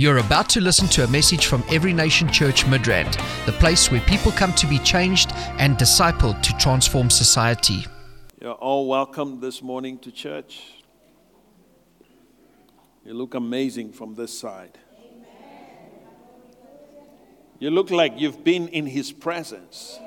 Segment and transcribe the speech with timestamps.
[0.00, 4.00] You're about to listen to a message from Every Nation Church Midrand, the place where
[4.00, 7.84] people come to be changed and discipled to transform society.
[8.40, 10.62] You're all welcome this morning to church.
[13.04, 14.78] You look amazing from this side.
[17.58, 19.98] You look like you've been in His presence.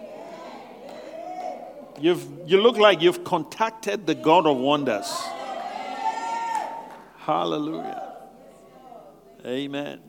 [2.01, 5.05] You've, you look like you've contacted the God of wonders.
[7.19, 8.12] Hallelujah.
[9.45, 9.99] Amen.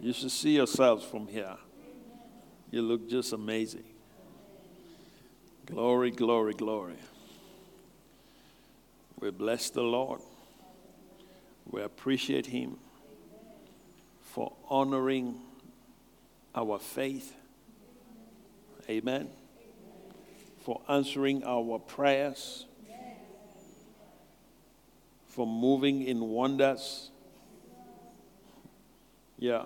[0.00, 1.56] You should see yourselves from here.
[2.70, 3.84] You look just amazing.
[5.66, 6.96] Glory, glory, glory.
[9.20, 10.20] We bless the Lord.
[11.70, 12.78] We appreciate Him
[14.22, 15.38] for honoring
[16.54, 17.36] our faith.
[18.88, 19.28] Amen.
[20.60, 22.66] For answering our prayers.
[25.28, 27.11] For moving in wonders.
[29.42, 29.64] Yeah.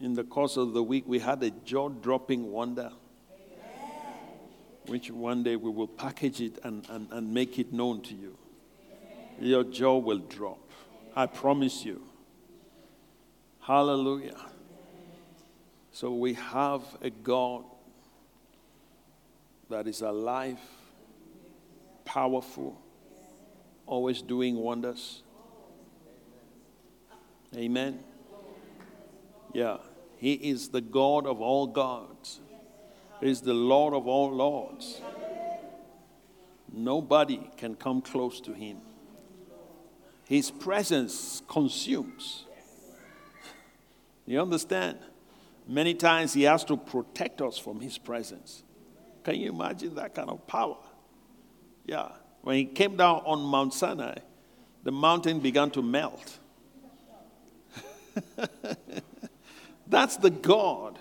[0.00, 2.92] In the course of the week, we had a jaw dropping wonder,
[4.86, 8.38] which one day we will package it and, and, and make it known to you.
[9.40, 10.60] Your jaw will drop.
[11.16, 12.04] I promise you.
[13.62, 14.38] Hallelujah.
[15.90, 17.64] So we have a God
[19.70, 20.60] that is alive,
[22.04, 22.80] powerful,
[23.86, 25.24] always doing wonders.
[27.56, 28.04] Amen.
[29.56, 29.78] Yeah.
[30.18, 32.40] He is the God of all gods.
[33.20, 35.00] He is the Lord of all lords.
[36.70, 38.82] Nobody can come close to him.
[40.28, 42.44] His presence consumes.
[44.26, 44.98] You understand?
[45.66, 48.62] Many times he has to protect us from his presence.
[49.24, 50.76] Can you imagine that kind of power?
[51.86, 52.10] Yeah.
[52.42, 54.16] When he came down on Mount Sinai,
[54.82, 56.40] the mountain began to melt.
[59.88, 60.98] That's the God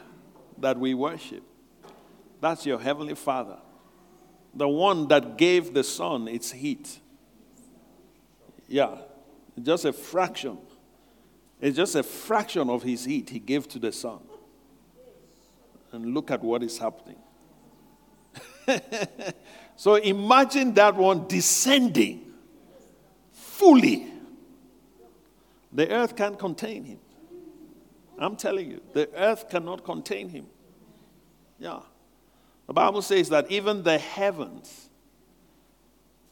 [0.57, 1.43] that we worship.
[2.41, 3.57] That's your Heavenly Father.
[4.53, 6.99] The one that gave the sun its heat.
[8.67, 8.97] Yeah,
[9.61, 10.57] just a fraction.
[11.59, 14.19] It's just a fraction of his heat he gave to the sun.
[15.91, 17.17] And look at what is happening.
[19.75, 22.33] so imagine that one descending
[23.31, 24.07] fully.
[25.71, 26.99] The earth can't contain him.
[28.17, 30.47] I'm telling you, the earth cannot contain him.
[31.59, 31.79] Yeah.
[32.67, 34.89] The Bible says that even the heavens,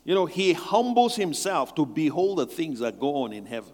[0.03, 3.73] you know, he humbles himself to behold the things that go on in heaven.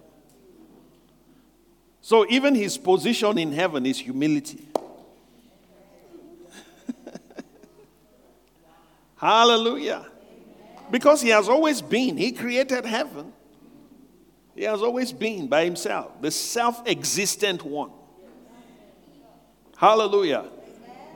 [2.01, 4.67] So even his position in heaven is humility.
[9.17, 10.05] Hallelujah.
[10.91, 13.33] Because he has always been, he created heaven.
[14.55, 17.91] He has always been by himself, the self existent one.
[19.79, 20.45] Hallelujah.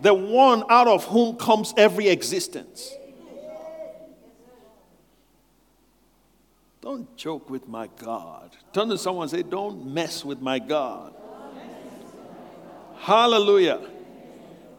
[0.01, 2.93] The one out of whom comes every existence.
[6.79, 8.55] Don't joke with my God.
[8.71, 11.13] Turn to someone and say, Don't mess with my God.
[12.99, 13.81] Hallelujah.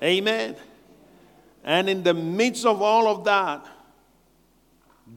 [0.03, 0.57] Amen.
[1.63, 3.67] And in the midst of all of that,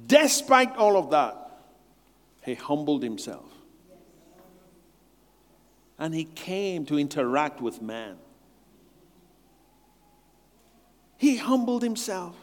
[0.07, 1.61] despite all of that,
[2.43, 3.49] he humbled himself.
[5.97, 8.17] And he came to interact with man.
[11.17, 12.35] He humbled himself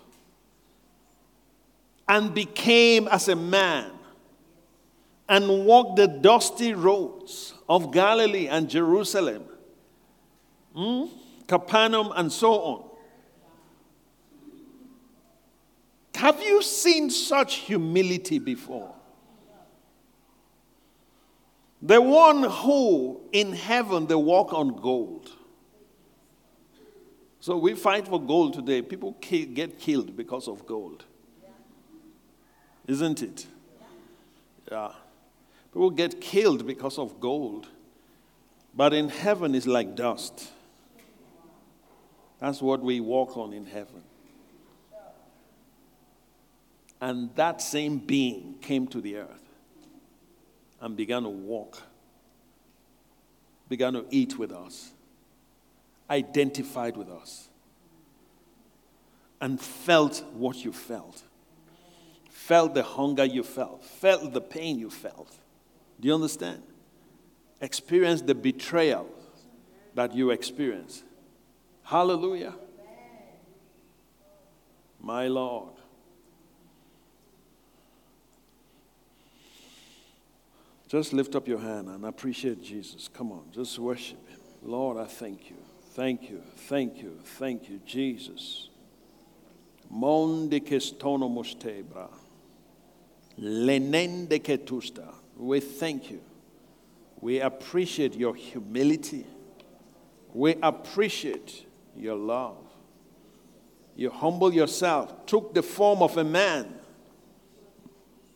[2.09, 3.91] and became as a man
[5.29, 9.45] and walked the dusty roads of Galilee and Jerusalem,
[10.75, 11.05] hmm?
[11.47, 12.85] Capernaum, and so on.
[16.17, 18.95] Have you seen such humility before?
[21.83, 25.31] The one who in heaven they walk on gold.
[27.45, 28.81] So we fight for gold today.
[28.81, 31.05] People get killed because of gold.
[32.87, 33.47] Isn't it?
[34.73, 34.93] Yeah.
[35.71, 37.69] People get killed because of gold.
[38.75, 40.53] But in heaven, it's like dust.
[42.41, 44.01] That's what we walk on in heaven.
[46.99, 49.45] And that same being came to the earth
[50.81, 51.83] and began to walk,
[53.69, 54.94] began to eat with us
[56.09, 57.49] identified with us
[59.41, 61.23] and felt what you felt,
[62.31, 65.37] felt the hunger you felt, felt the pain you felt.
[66.01, 66.63] Do you understand?
[67.61, 69.09] Experienced the betrayal
[69.95, 71.05] that you experienced.
[71.83, 72.55] Hallelujah.
[75.01, 75.75] My Lord.
[80.89, 83.09] Just lift up your hand and appreciate Jesus.
[83.09, 84.39] Come on, just worship Him.
[84.63, 85.57] Lord, I thank you.
[85.95, 86.43] Thank you.
[86.69, 87.19] Thank you.
[87.39, 88.69] Thank you, Jesus.
[89.89, 92.09] Monde kestono mostebra.
[93.39, 95.15] Lenende ketusta.
[95.37, 96.21] We thank you.
[97.21, 99.25] We appreciate your humility.
[100.33, 101.65] We appreciate
[101.97, 102.57] your love.
[103.95, 106.75] You humble yourself, took the form of a man.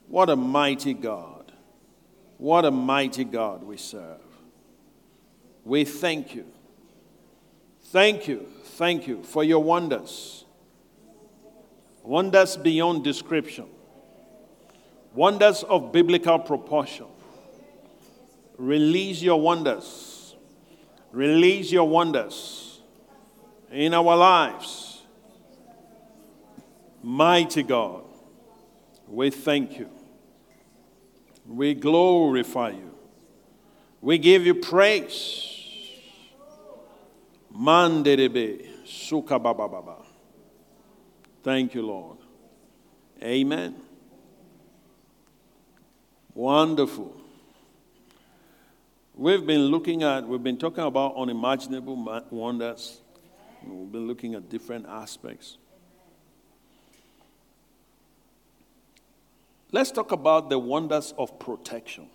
[0.06, 1.50] What a mighty God.
[2.37, 4.22] What a mighty God we serve.
[5.64, 6.46] We thank you.
[7.90, 8.46] Thank you.
[8.64, 10.44] Thank you for your wonders.
[12.02, 13.67] Wonders beyond description.
[15.14, 17.06] Wonders of biblical proportion.
[18.58, 20.37] Release your wonders.
[21.12, 22.81] Release your wonders
[23.73, 25.02] in our lives.
[27.02, 28.02] Mighty God,
[29.08, 29.88] we thank you.
[31.46, 32.94] We glorify you.
[34.02, 35.57] We give you praise.
[37.58, 40.05] Manderebe, sukabababa.
[41.43, 42.19] Thank you, Lord.
[43.22, 43.75] Amen.
[46.34, 47.16] Wonderful.
[49.16, 51.96] We've been looking at, we've been talking about unimaginable
[52.31, 53.00] wonders.
[53.66, 55.58] We've been looking at different aspects.
[59.72, 62.08] Let's talk about the wonders of protection.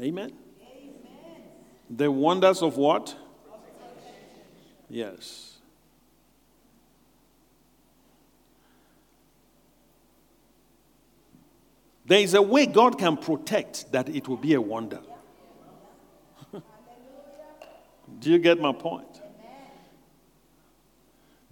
[0.00, 0.32] Amen.
[1.94, 3.14] The wonders of what?
[4.88, 5.58] Yes.
[12.06, 15.00] There is a way God can protect that it will be a wonder.
[18.20, 19.20] Do you get my point?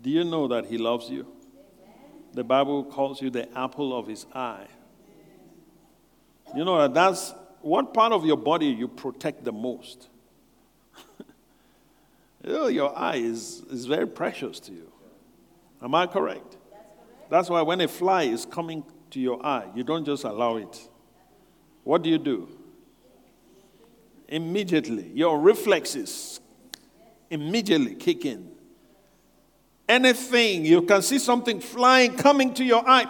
[0.01, 1.27] Do you know that He loves you?
[2.33, 4.69] The Bible calls you the apple of His eye.
[6.57, 10.10] You know that that's what part of your body you protect the most.
[12.45, 14.91] You know, your eye is, is very precious to you.
[15.83, 16.57] Am I correct?
[17.29, 20.89] That's why when a fly is coming to your eye, you don't just allow it.
[21.85, 22.49] What do you do?
[24.29, 26.41] Immediately, your reflexes
[27.31, 28.51] immediately kick in.
[29.89, 33.07] Anything, you can see something flying coming to your eye.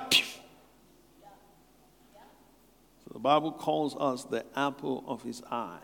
[3.04, 5.80] So the Bible calls us the apple of his eye.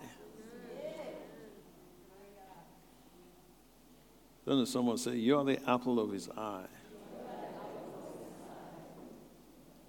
[4.47, 6.67] Then someone say, You're the apple of his eye.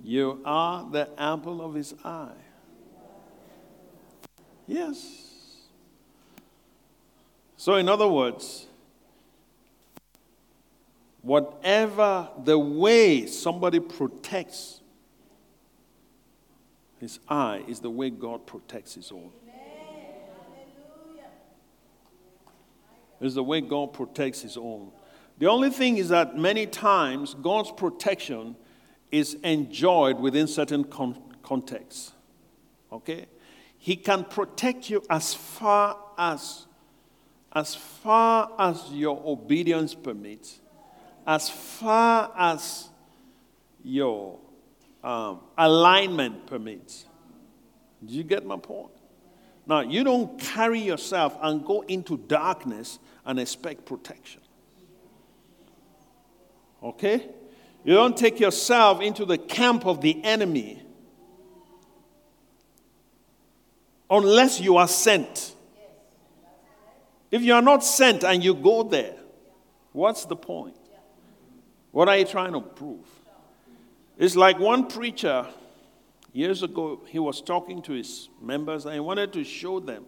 [0.04, 2.31] You are the apple of his eye.
[4.65, 5.24] Yes.
[7.56, 8.68] So, in other words,
[11.21, 14.81] whatever the way somebody protects
[17.00, 19.31] his eye is the way God protects his own.
[23.19, 24.92] Is the way God protects his own.
[25.40, 28.56] The only thing is that many times God's protection
[29.12, 32.14] is enjoyed within certain con- contexts.
[32.92, 33.25] Okay?
[33.78, 36.68] He can protect you as far as
[37.54, 40.60] as far as your obedience permits,
[41.25, 42.90] as far as
[43.84, 44.38] your
[45.04, 47.06] um, alignment permits.
[48.06, 48.92] Do you get my point?
[49.66, 54.41] Now, you don't carry yourself and go into darkness and expect protection.
[56.81, 57.27] Okay?
[57.84, 60.81] You don't take yourself into the camp of the enemy
[64.10, 65.53] unless you are sent.
[67.29, 69.15] If you are not sent and you go there,
[69.91, 70.77] what's the point?
[71.91, 73.05] What are you trying to prove?
[74.17, 75.46] It's like one preacher
[76.31, 80.05] years ago, he was talking to his members and he wanted to show them.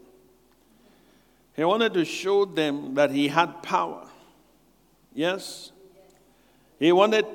[1.59, 4.07] He wanted to show them that he had power.
[5.13, 5.73] Yes?
[6.79, 7.25] He wanted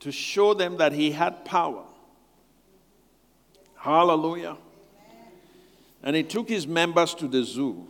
[0.00, 1.84] to show them that he had power.
[3.76, 4.56] Hallelujah.
[6.02, 7.86] And he took his members to the zoo.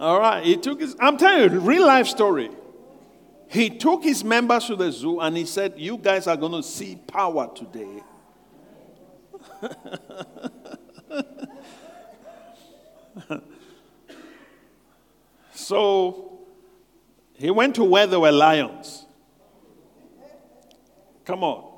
[0.00, 2.50] All right, he took his, I'm telling you, real life story.
[3.46, 6.62] He took his members to the zoo and he said, You guys are going to
[6.64, 8.02] see power today.
[15.54, 16.40] so
[17.34, 19.04] he went to where there were lions.
[21.24, 21.70] Come on.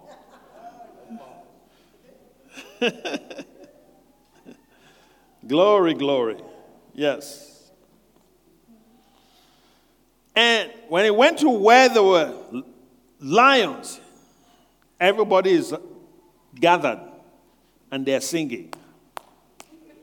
[5.47, 6.37] glory, glory.
[6.95, 7.71] Yes.
[10.35, 12.35] And when he went to where there were
[13.21, 14.01] lions,
[15.01, 15.75] everybody is
[16.55, 17.01] gathered
[17.91, 18.73] and they're singing,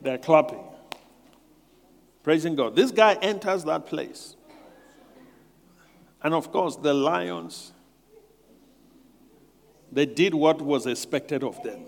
[0.01, 0.63] they're clapping,
[2.23, 2.75] praising God.
[2.75, 4.35] This guy enters that place.
[6.23, 7.73] And of course, the lions,
[9.91, 11.81] they did what was expected of them.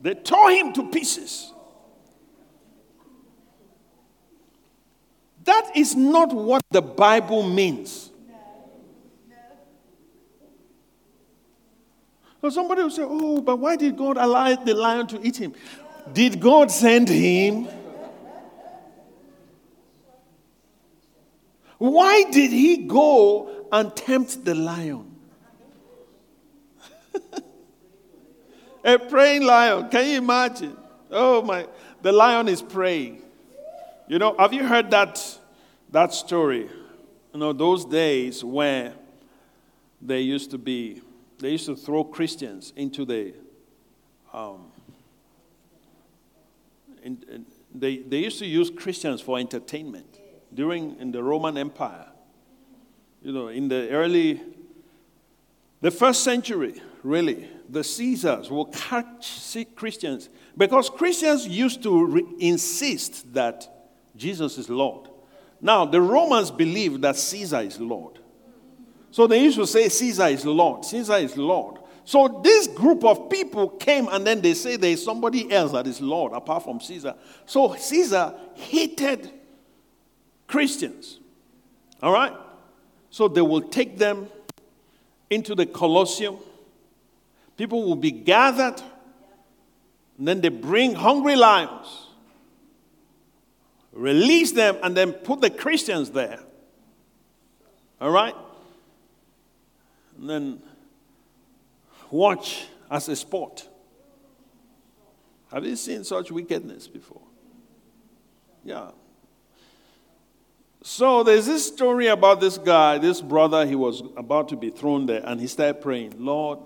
[0.00, 1.52] They tore him to pieces.
[5.42, 8.12] That is not what the Bible means.
[12.40, 15.54] So somebody will say, Oh, but why did God allow the lion to eat him?
[16.12, 17.68] Did God send him?
[21.78, 25.14] Why did he go and tempt the lion?
[28.84, 29.88] A praying lion.
[29.88, 30.76] Can you imagine?
[31.10, 31.66] Oh my,
[32.02, 33.22] the lion is praying.
[34.08, 35.38] You know, have you heard that,
[35.90, 36.68] that story?
[37.32, 38.94] You know, those days where
[40.00, 41.02] they used to be,
[41.38, 43.34] they used to throw Christians into the,
[44.32, 44.72] um,
[47.02, 50.18] in, they, they used to use Christians for entertainment
[50.52, 52.06] during in the Roman Empire.
[53.22, 54.40] You know, in the early,
[55.80, 63.32] the first century, really, the Caesars will catch Christians because Christians used to re- insist
[63.34, 63.68] that
[64.16, 65.08] Jesus is Lord.
[65.60, 68.20] Now, the Romans believed that Caesar is Lord.
[69.10, 70.84] So they used to say Caesar is Lord.
[70.84, 71.77] Caesar is Lord.
[72.08, 75.86] So this group of people came and then they say there is somebody else that
[75.86, 77.14] is Lord apart from Caesar.
[77.44, 79.30] So Caesar hated
[80.46, 81.20] Christians.
[82.02, 82.32] All right?
[83.10, 84.28] So they will take them
[85.28, 86.38] into the Colosseum
[87.58, 88.80] People will be gathered,
[90.16, 92.06] and then they bring hungry lions,
[93.92, 96.38] release them, and then put the Christians there.
[98.00, 98.34] All right?
[100.16, 100.62] And then
[102.10, 103.68] watch as a sport.
[105.52, 107.22] Have you seen such wickedness before?
[108.64, 108.90] Yeah.
[110.82, 115.06] So there's this story about this guy, this brother, he was about to be thrown
[115.06, 116.60] there, and he started praying, Lord,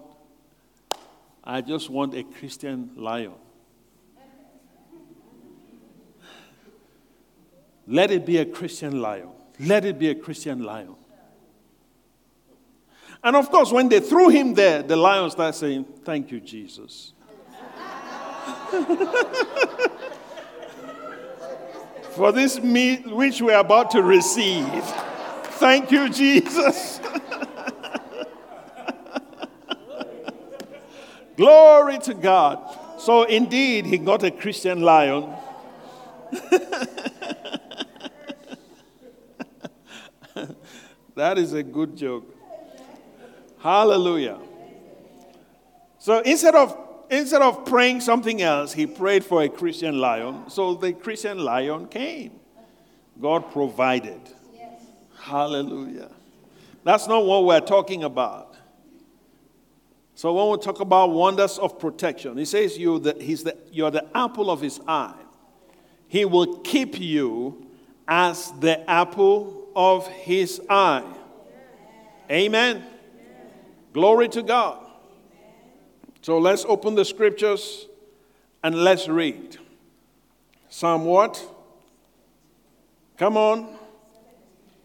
[1.45, 3.33] I just want a Christian lion.
[7.87, 9.29] Let it be a Christian lion.
[9.59, 10.95] Let it be a Christian lion.
[13.25, 17.13] And of course, when they threw him there, the lion started saying, Thank you, Jesus.
[22.13, 24.85] For this meat which we're about to receive.
[25.63, 27.01] Thank you, Jesus.
[31.37, 32.79] Glory to God.
[32.99, 35.33] So, indeed, he got a Christian lion.
[41.15, 42.42] that is a good joke.
[43.63, 44.41] Hallelujah.
[45.99, 46.77] So instead of
[47.11, 50.51] instead of praying something else, he prayed for a Christian lion.
[50.51, 52.33] So the Christian lion came.
[53.21, 54.21] God provided.
[55.21, 56.11] Hallelujah.
[56.83, 58.57] That's not what we're talking about.
[60.17, 63.91] So when we talk about wonders of protection, he says you the, he's the, you're
[63.91, 65.15] the apple of his eye.
[66.09, 67.67] He will keep you
[68.09, 71.05] as the apple of his eye.
[72.31, 72.85] Amen.
[73.93, 74.79] Glory to God.
[76.23, 77.87] So let's open the scriptures
[78.63, 79.59] and let's read.
[80.69, 81.43] Psalm what?
[83.19, 83.77] Come on.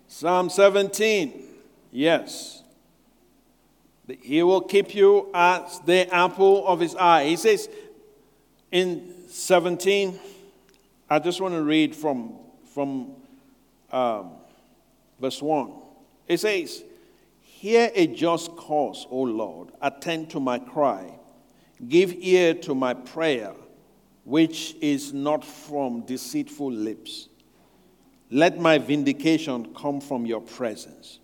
[0.07, 1.43] Psalm 17.
[1.91, 2.63] Yes.
[4.21, 7.25] He will keep you as the apple of his eye.
[7.25, 7.69] He says
[8.71, 10.19] in 17,
[11.09, 12.35] I just want to read from,
[12.73, 13.11] from
[13.91, 14.31] um,
[15.19, 15.71] verse 1.
[16.27, 16.83] It says,
[17.59, 21.19] Hear a just cause, O Lord, attend to my cry,
[21.87, 23.53] give ear to my prayer,
[24.23, 27.29] which is not from deceitful lips.
[28.29, 31.19] Let my vindication come from your presence.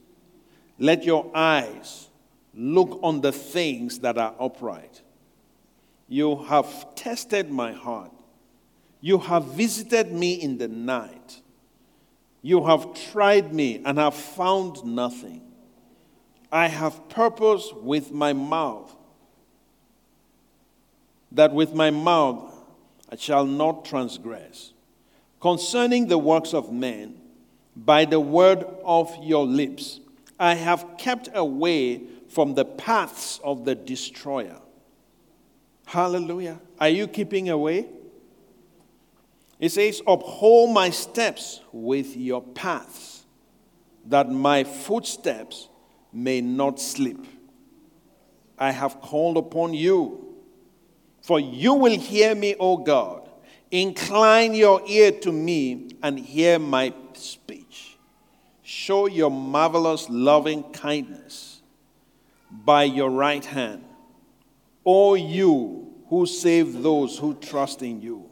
[0.79, 2.09] Let your eyes
[2.53, 5.01] Look on the things that are upright.
[6.07, 8.11] You have tested my heart.
[9.01, 11.41] You have visited me in the night.
[12.41, 15.41] You have tried me and have found nothing.
[16.53, 18.95] I have purpose with my mouth,
[21.31, 22.53] that with my mouth
[23.09, 24.71] I shall not transgress.
[25.41, 27.19] Concerning the works of men,
[27.75, 29.99] by the word of your lips,
[30.39, 34.61] I have kept away from the paths of the destroyer.
[35.87, 36.59] Hallelujah.
[36.79, 37.87] Are you keeping away?
[39.59, 43.25] It says, Uphold my steps with your paths.
[44.05, 45.69] that my footsteps
[46.13, 47.25] may not sleep.
[48.57, 50.35] I have called upon you,
[51.21, 53.29] for you will hear me, O God.
[53.71, 57.97] Incline your ear to me and hear my speech.
[58.61, 61.61] Show your marvelous loving kindness
[62.51, 63.83] by your right hand,
[64.85, 68.29] O you who save those who trust in you,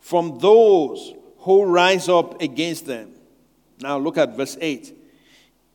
[0.00, 3.12] from those who rise up against them.
[3.80, 4.97] Now look at verse 8.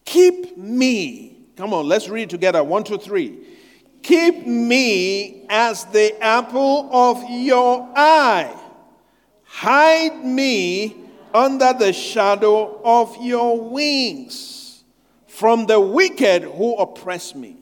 [0.06, 1.38] Keep me.
[1.56, 2.64] Come on, let's read together.
[2.64, 3.40] One, two, three.
[4.02, 8.54] Keep me as the apple of your eye.
[9.46, 10.96] Hide me
[11.34, 14.84] under the shadow of your wings
[15.28, 17.58] from the wicked who oppress me,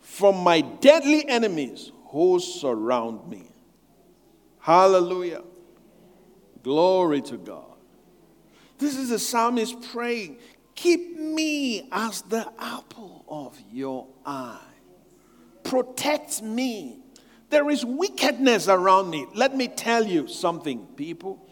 [0.00, 3.50] from my deadly enemies who surround me.
[4.60, 5.42] Hallelujah.
[6.62, 7.64] Glory to God.
[8.78, 10.38] This is the psalmist praying,
[10.80, 14.56] Keep me as the apple of your eye.
[15.62, 17.00] Protect me.
[17.50, 19.26] There is wickedness around me.
[19.34, 21.46] Let me tell you something, people.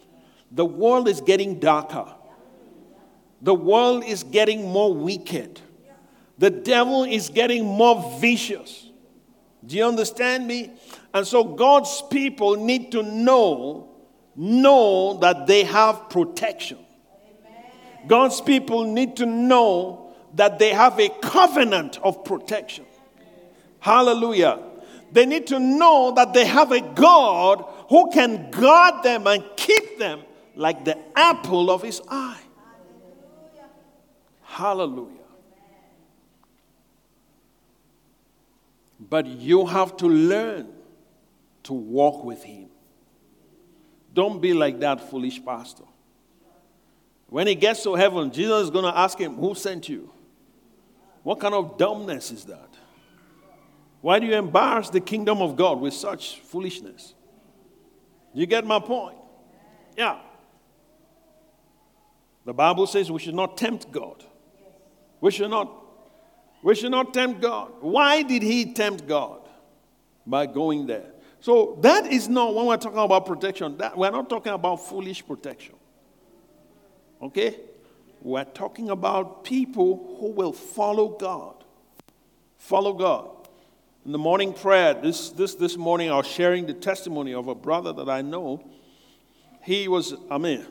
[0.50, 2.06] The world is getting darker.
[3.42, 5.60] The world is getting more wicked.
[6.38, 8.90] The devil is getting more vicious.
[9.66, 10.72] Do you understand me?
[11.12, 13.90] And so God's people need to know
[14.34, 16.78] know that they have protection.
[18.08, 22.84] God's people need to know that they have a covenant of protection.
[23.80, 24.60] Hallelujah.
[25.12, 29.98] They need to know that they have a God who can guard them and keep
[29.98, 30.22] them
[30.54, 32.40] like the apple of his eye.
[34.42, 35.14] Hallelujah.
[39.00, 40.68] But you have to learn
[41.64, 42.68] to walk with him.
[44.12, 45.84] Don't be like that foolish pastor.
[47.28, 50.10] When he gets to heaven, Jesus is going to ask him, Who sent you?
[51.22, 52.68] What kind of dumbness is that?
[54.00, 57.14] Why do you embarrass the kingdom of God with such foolishness?
[58.32, 59.18] You get my point?
[59.96, 60.20] Yeah.
[62.44, 64.24] The Bible says we should not tempt God.
[65.20, 65.70] We should not
[66.62, 67.72] we should not tempt God.
[67.80, 69.40] Why did he tempt God?
[70.26, 71.12] By going there.
[71.40, 73.78] So that is not when we're talking about protection.
[73.78, 75.74] That, we're not talking about foolish protection.
[77.22, 77.56] Okay?
[78.22, 81.64] We're talking about people who will follow God.
[82.58, 83.30] Follow God.
[84.04, 87.54] In the morning prayer, this, this, this morning, I was sharing the testimony of a
[87.54, 88.68] brother that I know.
[89.62, 90.66] He was, I mean,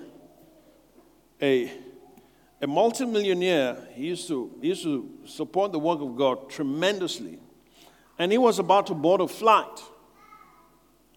[1.42, 1.72] a,
[2.62, 3.78] a multimillionaire.
[3.94, 7.40] He used, to, he used to support the work of God tremendously.
[8.18, 9.82] And he was about to board a flight.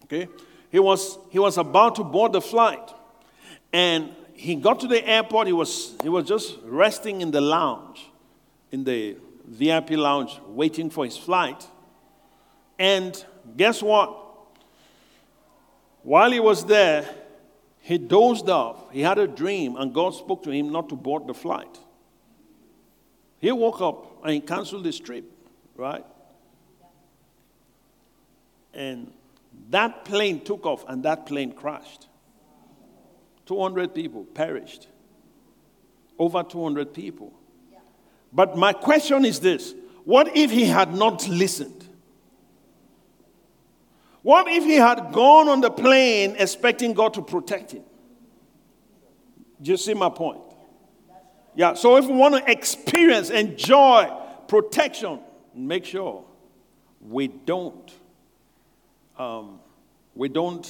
[0.03, 0.27] Okay?
[0.71, 2.87] He was, he was about to board the flight.
[3.73, 4.11] And
[4.41, 5.45] he got to the airport.
[5.45, 8.09] He was, he was just resting in the lounge,
[8.71, 11.67] in the VIP lounge, waiting for his flight.
[12.79, 13.23] And
[13.55, 14.17] guess what?
[16.01, 17.07] While he was there,
[17.81, 18.91] he dozed off.
[18.91, 21.77] He had a dream, and God spoke to him not to board the flight.
[23.37, 25.25] He woke up and he canceled his trip,
[25.75, 26.05] right?
[28.73, 29.13] And
[29.69, 32.07] that plane took off, and that plane crashed.
[33.45, 34.87] 200 people perished.
[36.17, 37.33] Over 200 people.
[38.33, 39.73] But my question is this
[40.05, 41.87] what if he had not listened?
[44.23, 47.83] What if he had gone on the plane expecting God to protect him?
[49.61, 50.41] Do you see my point?
[51.55, 54.09] Yeah, so if we want to experience, enjoy
[54.47, 55.19] protection,
[55.53, 56.23] make sure
[57.01, 57.91] we don't,
[59.17, 59.59] um,
[60.15, 60.67] we don't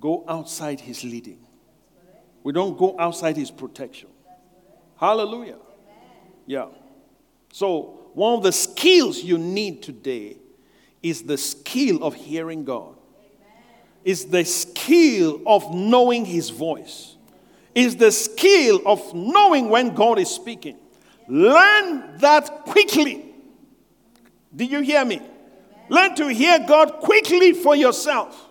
[0.00, 1.38] go outside his leading.
[2.42, 4.08] We don't go outside his protection.
[4.96, 5.58] Hallelujah.
[6.46, 6.66] Yeah.
[7.52, 10.36] So, one of the skills you need today
[11.02, 12.96] is the skill of hearing God.
[14.04, 17.16] Is the skill of knowing his voice.
[17.74, 20.76] Is the skill of knowing when God is speaking.
[21.28, 23.26] Learn that quickly.
[24.54, 25.22] Did you hear me?
[25.88, 28.49] Learn to hear God quickly for yourself.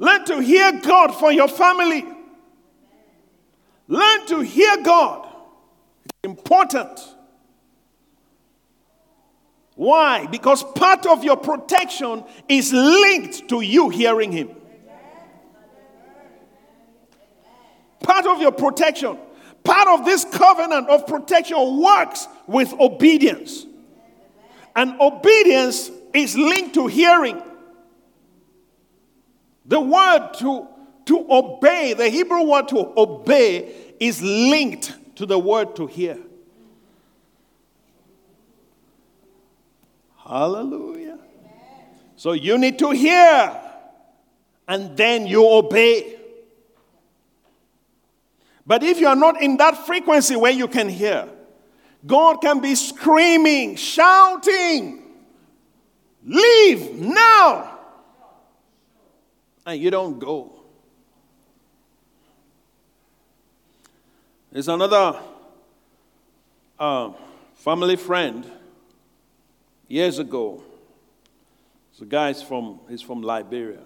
[0.00, 2.06] Learn to hear God for your family.
[3.86, 5.28] Learn to hear God.
[6.06, 6.98] It's important.
[9.74, 10.26] Why?
[10.26, 14.50] Because part of your protection is linked to you hearing Him.
[18.02, 19.18] Part of your protection,
[19.64, 23.66] part of this covenant of protection works with obedience.
[24.74, 27.42] And obedience is linked to hearing.
[29.70, 30.66] The word to,
[31.06, 36.18] to obey, the Hebrew word to obey is linked to the word to hear.
[40.18, 41.20] Hallelujah.
[42.16, 43.60] So you need to hear
[44.66, 46.16] and then you obey.
[48.66, 51.28] But if you are not in that frequency where you can hear,
[52.04, 55.04] God can be screaming, shouting,
[56.24, 57.79] Leave now!
[59.70, 60.50] And you don't go.
[64.50, 65.20] There's another
[66.76, 67.12] uh,
[67.54, 68.50] family friend
[69.86, 70.60] years ago.
[72.00, 73.84] The guy's from he's from Liberia.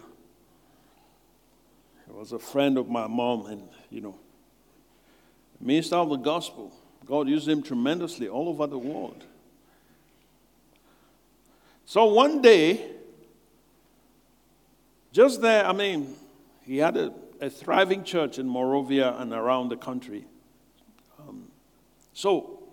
[2.06, 4.14] He was a friend of my mom, and you know,
[5.60, 6.72] minister of the gospel.
[7.04, 9.22] God used him tremendously all over the world.
[11.84, 12.93] So one day,
[15.14, 16.12] just there, I mean,
[16.62, 20.26] he had a, a thriving church in Monrovia and around the country.
[21.20, 21.44] Um,
[22.12, 22.64] so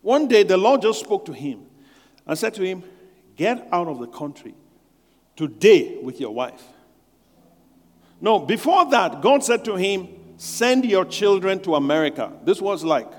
[0.00, 1.64] one day, the Lord just spoke to him
[2.26, 2.82] and said to him,
[3.36, 4.54] Get out of the country
[5.36, 6.62] today with your wife.
[8.20, 12.32] No, before that, God said to him, Send your children to America.
[12.42, 13.10] This was like,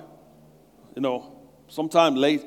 [0.95, 1.31] you know,
[1.69, 2.45] sometime late,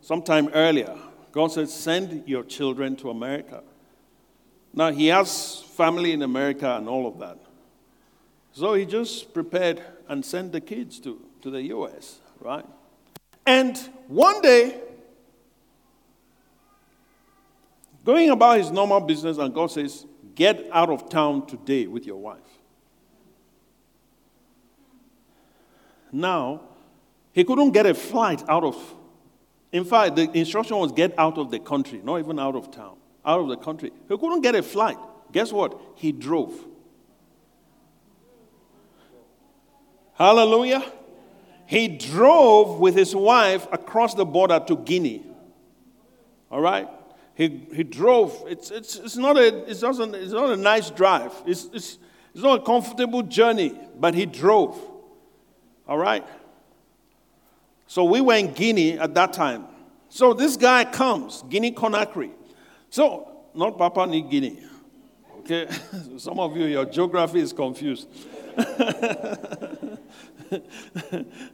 [0.00, 0.96] sometime earlier.
[1.32, 3.64] God said, Send your children to America.
[4.74, 7.38] Now, he has family in America and all of that.
[8.52, 12.64] So he just prepared and sent the kids to, to the US, right?
[13.46, 13.76] And
[14.08, 14.80] one day,
[18.04, 22.16] going about his normal business, and God says, Get out of town today with your
[22.16, 22.40] wife.
[26.10, 26.62] Now,
[27.32, 28.76] he couldn't get a flight out of
[29.72, 32.96] in fact, the instruction was get out of the country, not even out of town,
[33.24, 33.92] out of the country.
[34.08, 34.98] He couldn't get a flight.
[35.32, 35.80] Guess what?
[35.94, 36.54] He drove.
[40.14, 40.84] Hallelujah.
[41.66, 45.24] He drove with his wife across the border to Guinea.
[46.50, 46.88] All right?
[47.34, 48.44] He, he drove.
[48.46, 51.98] It's, it's, it's, not a, it's, not a, it's not a nice drive, it's, it's,
[52.34, 54.78] it's not a comfortable journey, but he drove.
[55.88, 56.24] All right?
[57.86, 59.66] So we were in Guinea at that time.
[60.08, 62.32] So this guy comes, Guinea Conakry.
[62.92, 64.58] So, not Papua New Guinea.
[65.38, 65.66] Okay?
[66.18, 68.06] Some of you, your geography is confused.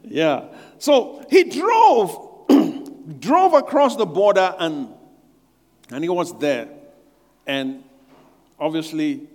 [0.03, 0.47] yeah.
[0.79, 2.49] So he drove,
[3.21, 4.89] drove across the border and,
[5.93, 6.71] and he was there.
[7.47, 7.85] And
[8.59, 9.29] obviously,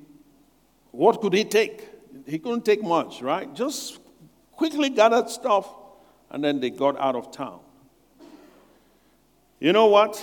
[0.92, 1.88] what could he take?
[2.28, 3.54] He couldn't take much, right?
[3.56, 4.02] Just
[4.52, 5.74] quickly gathered stuff
[6.30, 7.62] and then they got out of town.
[9.62, 10.22] You know what?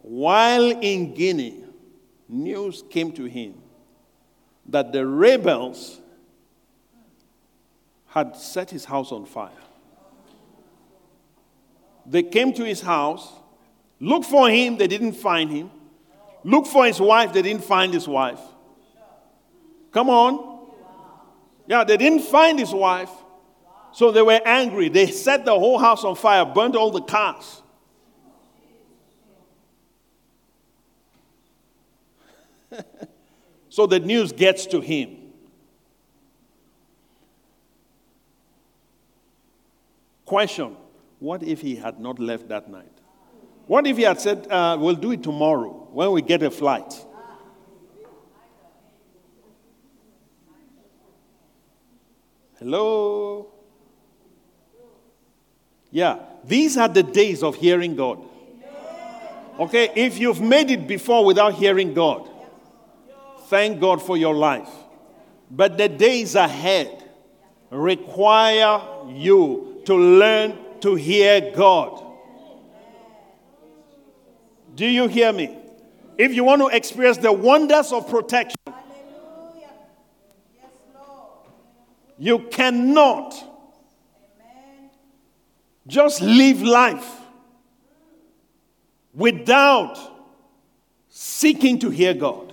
[0.00, 1.64] While in Guinea,
[2.28, 3.54] news came to him
[4.66, 6.00] that the rebels
[8.06, 9.50] had set his house on fire.
[12.06, 13.32] They came to his house,
[14.00, 15.70] looked for him, they didn't find him.
[16.44, 18.40] Looked for his wife, they didn't find his wife.
[19.92, 20.70] Come on.
[21.66, 23.10] Yeah, they didn't find his wife.
[23.92, 24.88] So they were angry.
[24.88, 27.62] They set the whole house on fire, burnt all the cars.
[33.78, 35.16] So the news gets to him.
[40.24, 40.76] Question
[41.20, 42.90] What if he had not left that night?
[43.68, 46.92] What if he had said, uh, We'll do it tomorrow when we get a flight?
[52.58, 53.46] Hello?
[55.92, 58.18] Yeah, these are the days of hearing God.
[59.60, 62.28] Okay, if you've made it before without hearing God,
[63.48, 64.68] thank God for your life.
[65.50, 67.04] But the days ahead
[67.70, 72.04] require you to learn to hear God.
[74.74, 75.56] Do you hear me?
[76.16, 78.58] If you want to experience the wonders of protection,
[82.18, 83.34] you cannot
[85.86, 87.08] just live life
[89.14, 89.98] without
[91.08, 92.47] seeking to hear God.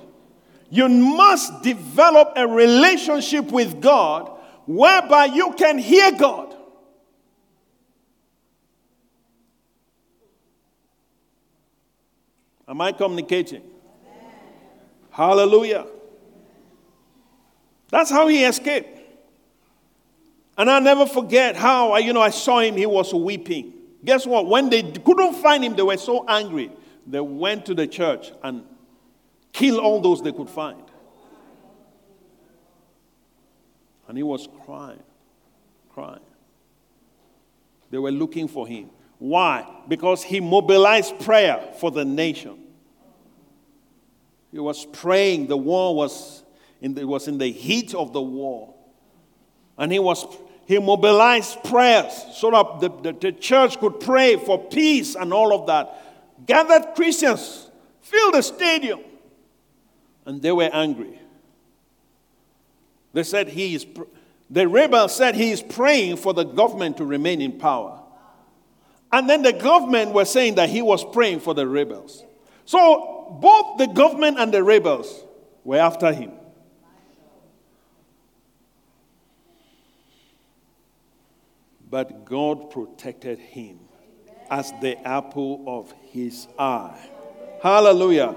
[0.75, 4.29] You must develop a relationship with God
[4.65, 6.53] whereby you can hear God.
[12.67, 13.61] Am I communicating?
[13.61, 14.31] Amen.
[15.11, 15.85] Hallelujah.
[17.89, 18.99] That's how he escaped.
[20.57, 23.71] And I'll never forget how, you know, I saw him, he was weeping.
[24.03, 24.45] Guess what?
[24.45, 26.69] When they couldn't find him, they were so angry.
[27.07, 28.65] They went to the church and
[29.55, 30.83] killed all those they could find.
[34.07, 35.01] And he was crying,
[35.89, 36.19] crying.
[37.89, 38.89] They were looking for him.
[39.17, 39.65] Why?
[39.87, 42.57] Because he mobilized prayer for the nation.
[44.51, 45.47] He was praying.
[45.47, 46.43] The war was
[46.81, 48.73] in the, was in the heat of the war.
[49.77, 50.25] And he was
[50.65, 55.53] he mobilized prayers so that the, the, the church could pray for peace and all
[55.53, 56.45] of that.
[56.45, 57.69] Gathered Christians
[58.01, 58.99] filled the stadium.
[60.25, 61.19] And they were angry.
[63.13, 63.85] They said he is,
[64.49, 68.01] the rebel said he is praying for the government to remain in power.
[69.11, 72.23] And then the government was saying that he was praying for the rebels.
[72.65, 75.23] So both the government and the rebels
[75.63, 76.31] were after him.
[81.89, 83.79] But God protected him
[84.49, 86.99] as the apple of his eye.
[87.61, 88.35] Hallelujah.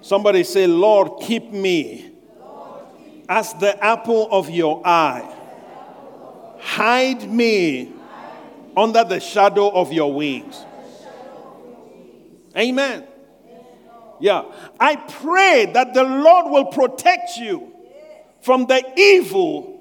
[0.00, 2.12] Somebody say, Lord, keep me
[3.28, 5.34] as the apple of your eye.
[6.60, 7.92] Hide me
[8.76, 10.64] under the shadow of your wings.
[12.56, 13.06] Amen.
[14.20, 14.44] Yeah.
[14.80, 17.72] I pray that the Lord will protect you
[18.40, 19.80] from the evil,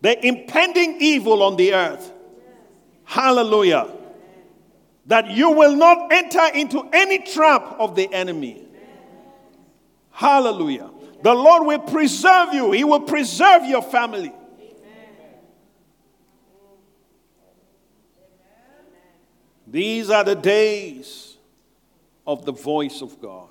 [0.00, 2.12] the impending evil on the earth.
[3.04, 3.88] Hallelujah.
[5.06, 8.67] That you will not enter into any trap of the enemy.
[10.18, 10.90] Hallelujah.
[11.22, 14.32] The Lord will preserve you, He will preserve your family.
[19.64, 21.36] These are the days
[22.26, 23.46] of the voice of God.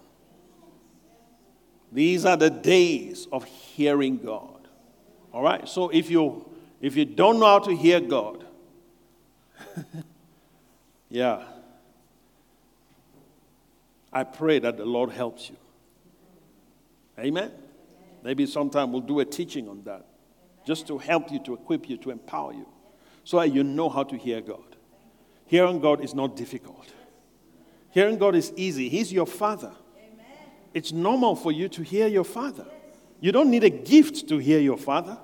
[1.94, 4.68] These are the days of hearing God.
[5.32, 5.70] All right?
[5.70, 6.50] So if you
[6.82, 8.44] if you don't know how to hear God,
[11.10, 11.46] yeah.
[14.12, 15.56] I pray that the Lord helps you.
[17.20, 17.52] Amen.
[18.24, 20.06] Maybe sometime we'll do a teaching on that
[20.66, 22.68] just to help you, to equip you, to empower you,
[23.24, 24.76] so that you know how to hear God.
[25.46, 26.92] Hearing God is not difficult.
[27.92, 28.90] Hearing God is easy.
[28.90, 29.72] He's your father.
[30.74, 32.66] It's normal for you to hear your father.
[33.20, 35.18] You don't need a gift to hear your father.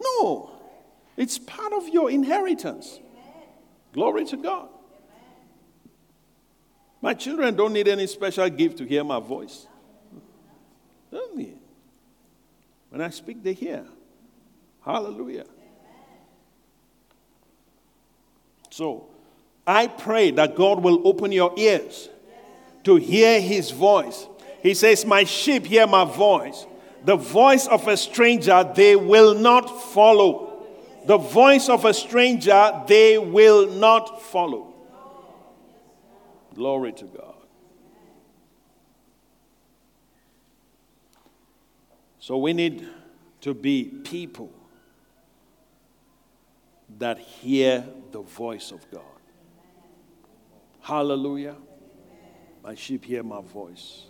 [0.00, 0.50] No,
[1.16, 3.00] it's part of your inheritance.
[3.92, 4.68] Glory to God.
[7.02, 9.66] My children don't need any special gift to hear my voice.
[12.96, 13.84] When I speak, they hear.
[14.82, 15.44] Hallelujah.
[18.70, 19.08] So,
[19.66, 22.08] I pray that God will open your ears
[22.84, 24.26] to hear his voice.
[24.62, 26.66] He says, My sheep hear my voice.
[27.04, 30.64] The voice of a stranger they will not follow.
[31.04, 34.74] The voice of a stranger they will not follow.
[36.54, 37.35] Glory to God.
[42.26, 42.84] So we need
[43.42, 44.50] to be people
[46.98, 49.04] that hear the voice of God.
[50.80, 51.54] Hallelujah.
[52.64, 54.06] My sheep hear my voice.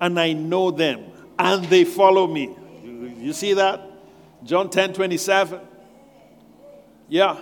[0.00, 1.04] And I know them,
[1.38, 2.56] and they follow me.
[3.18, 3.82] You see that?
[4.44, 5.60] John 10 27.
[7.10, 7.38] Yeah.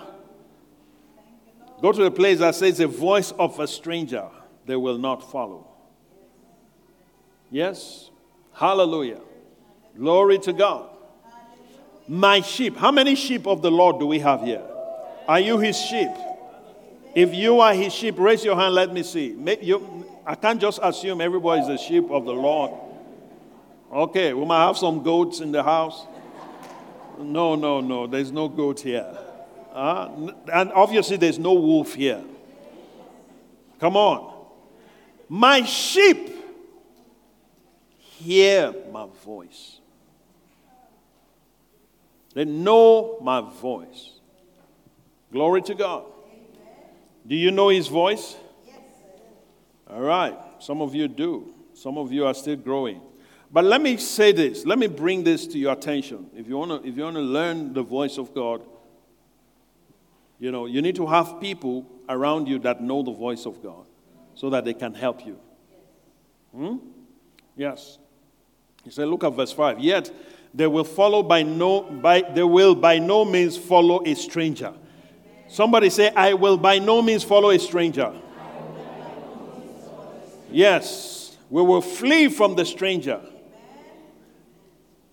[1.81, 4.27] Go to the place that says, The voice of a stranger
[4.65, 5.69] they will not follow.
[7.49, 8.09] Yes?
[8.51, 9.21] Hallelujah.
[9.97, 10.89] Glory to God.
[12.07, 12.77] My sheep.
[12.77, 14.63] How many sheep of the Lord do we have here?
[15.27, 16.09] Are you his sheep?
[17.13, 19.35] If you are his sheep, raise your hand, let me see.
[19.61, 22.71] You, I can't just assume everybody is a sheep of the Lord.
[23.91, 26.05] Okay, we might have some goats in the house.
[27.19, 29.17] No, no, no, there's no goat here.
[29.73, 32.23] Uh, and obviously, there's no wolf here.
[33.79, 34.33] Come on.
[35.27, 36.29] My sheep
[37.97, 39.80] hear my voice.
[42.33, 44.11] They know my voice.
[45.31, 46.05] Glory to God.
[47.25, 48.35] Do you know his voice?
[48.65, 48.75] Yes.
[49.89, 50.37] All right.
[50.59, 51.53] Some of you do.
[51.73, 53.01] Some of you are still growing.
[53.51, 54.65] But let me say this.
[54.65, 56.29] Let me bring this to your attention.
[56.35, 58.61] If you want to, if you want to learn the voice of God,
[60.39, 63.85] you know, you need to have people around you that know the voice of God
[64.33, 65.39] so that they can help you.
[66.55, 66.77] Hmm?
[67.55, 67.99] Yes.
[68.83, 69.79] He said, look at verse 5.
[69.79, 70.11] Yet
[70.53, 74.73] they will follow by no by they will by no means follow a stranger.
[75.47, 78.13] Somebody say, I will by no means follow a stranger.
[80.49, 83.21] Yes, we will flee from the stranger.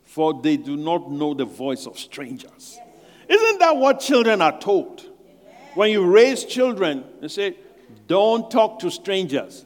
[0.04, 2.78] For they do not know the voice of strangers.
[3.28, 5.04] Isn't that what children are told?
[5.74, 7.56] When you raise children, they say,
[8.06, 9.64] don't talk to strangers.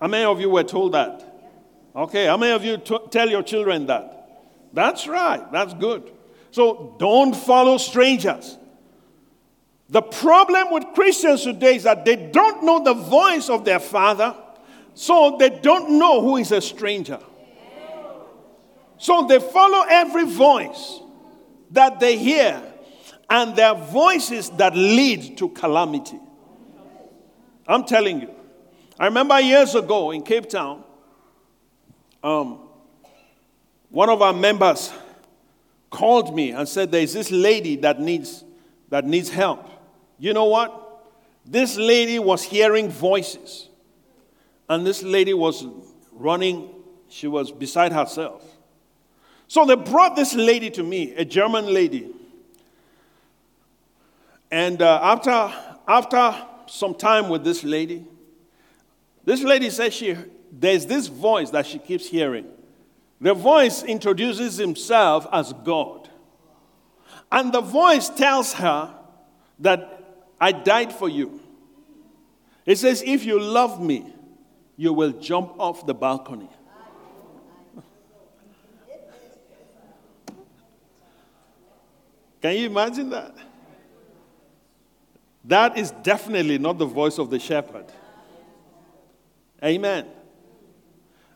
[0.00, 1.22] How many of you were told that?
[1.94, 4.15] Okay, how many of you t- tell your children that?
[4.76, 6.12] That's right, that's good.
[6.50, 8.58] So don't follow strangers.
[9.88, 14.36] The problem with Christians today is that they don't know the voice of their father,
[14.92, 17.18] so they don't know who is a stranger.
[18.98, 21.00] So they follow every voice
[21.70, 22.62] that they hear,
[23.30, 26.20] and their voices that lead to calamity.
[27.66, 28.30] I'm telling you.
[28.98, 30.84] I remember years ago in Cape Town,
[32.22, 32.65] um,
[33.90, 34.92] one of our members
[35.90, 38.44] called me and said, There's this lady that needs,
[38.88, 39.68] that needs help.
[40.18, 40.82] You know what?
[41.44, 43.68] This lady was hearing voices,
[44.68, 45.64] and this lady was
[46.12, 46.70] running,
[47.08, 48.42] she was beside herself.
[49.48, 52.12] So they brought this lady to me, a German lady.
[54.50, 55.52] And uh, after,
[55.86, 56.34] after
[56.66, 58.04] some time with this lady,
[59.24, 60.16] this lady says she,
[60.50, 62.46] there's this voice that she keeps hearing.
[63.20, 66.08] The voice introduces himself as God.
[67.32, 68.94] And the voice tells her
[69.60, 70.04] that
[70.40, 71.40] I died for you.
[72.66, 74.12] It says, if you love me,
[74.76, 76.50] you will jump off the balcony.
[82.42, 83.34] Can you imagine that?
[85.44, 87.86] That is definitely not the voice of the shepherd.
[89.64, 90.06] Amen.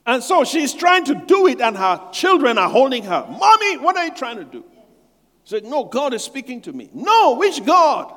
[0.07, 3.27] And so she's trying to do it, and her children are holding her.
[3.29, 4.65] Mommy, what are you trying to do?
[5.45, 6.91] She said, No, God is speaking to me.
[6.93, 8.15] No, which God?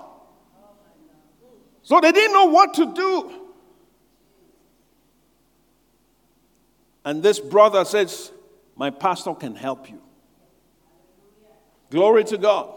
[1.84, 3.32] So they didn't know what to do.
[7.06, 8.32] And this brother says,
[8.76, 10.02] My pastor can help you.
[11.90, 12.74] Glory to God.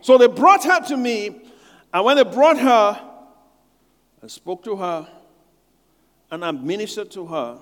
[0.00, 1.42] So they brought her to me,
[1.94, 3.00] and when they brought her,
[4.22, 5.08] I spoke to her
[6.30, 7.58] and I ministered to her.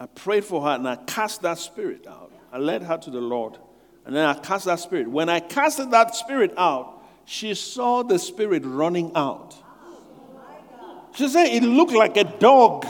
[0.00, 2.32] I prayed for her and I cast that spirit out.
[2.50, 3.58] I led her to the Lord
[4.06, 5.08] and then I cast that spirit.
[5.08, 9.54] When I casted that spirit out, she saw the spirit running out.
[11.14, 12.86] She said it looked like a dog.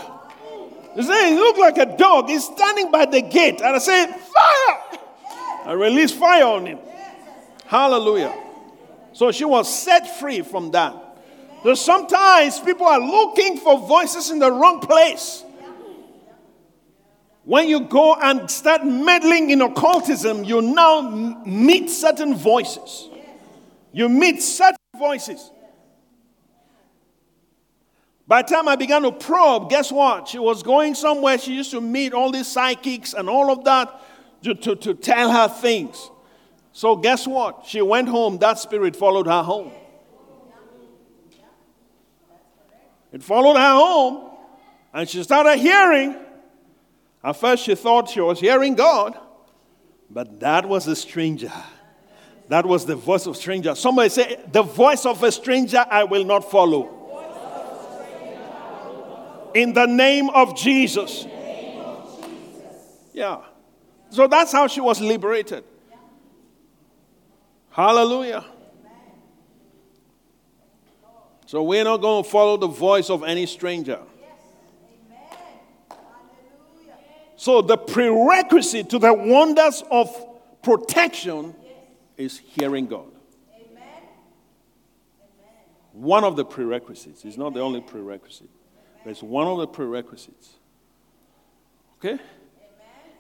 [0.95, 2.29] She said it looked like a dog.
[2.29, 3.61] He's standing by the gate.
[3.61, 4.99] And I said, Fire!
[5.65, 6.79] I released fire on him.
[7.67, 8.35] Hallelujah.
[9.13, 10.95] So she was set free from that.
[11.65, 15.45] So sometimes people are looking for voices in the wrong place.
[17.51, 21.01] When you go and start meddling in occultism, you now
[21.45, 23.09] meet certain voices.
[23.91, 25.51] You meet certain voices.
[28.29, 30.29] By the time I began to probe, guess what?
[30.29, 31.39] She was going somewhere.
[31.39, 34.01] She used to meet all these psychics and all of that
[34.45, 36.09] to, to, to tell her things.
[36.71, 37.67] So, guess what?
[37.67, 39.73] She went home, that spirit followed her home.
[43.11, 44.31] It followed her home,
[44.95, 46.15] and she started hearing.
[47.23, 49.19] At first, she thought she was hearing God,
[50.09, 51.53] but that was a stranger.
[52.49, 53.75] That was the voice of a stranger.
[53.75, 56.97] Somebody say, The voice of a stranger I will not follow.
[59.55, 61.27] In the name of Jesus.
[63.13, 63.43] Yeah.
[64.11, 65.65] So that's how she was liberated.
[67.71, 68.45] Hallelujah.
[71.47, 74.01] So we're not going to follow the voice of any stranger.
[77.41, 80.15] So the prerequisite to the wonders of
[80.61, 81.55] protection
[82.19, 83.11] is hearing God.
[85.93, 87.25] One of the prerequisites.
[87.25, 88.51] It's not the only prerequisite,
[89.03, 90.51] but it's one of the prerequisites.
[91.99, 92.19] Okay?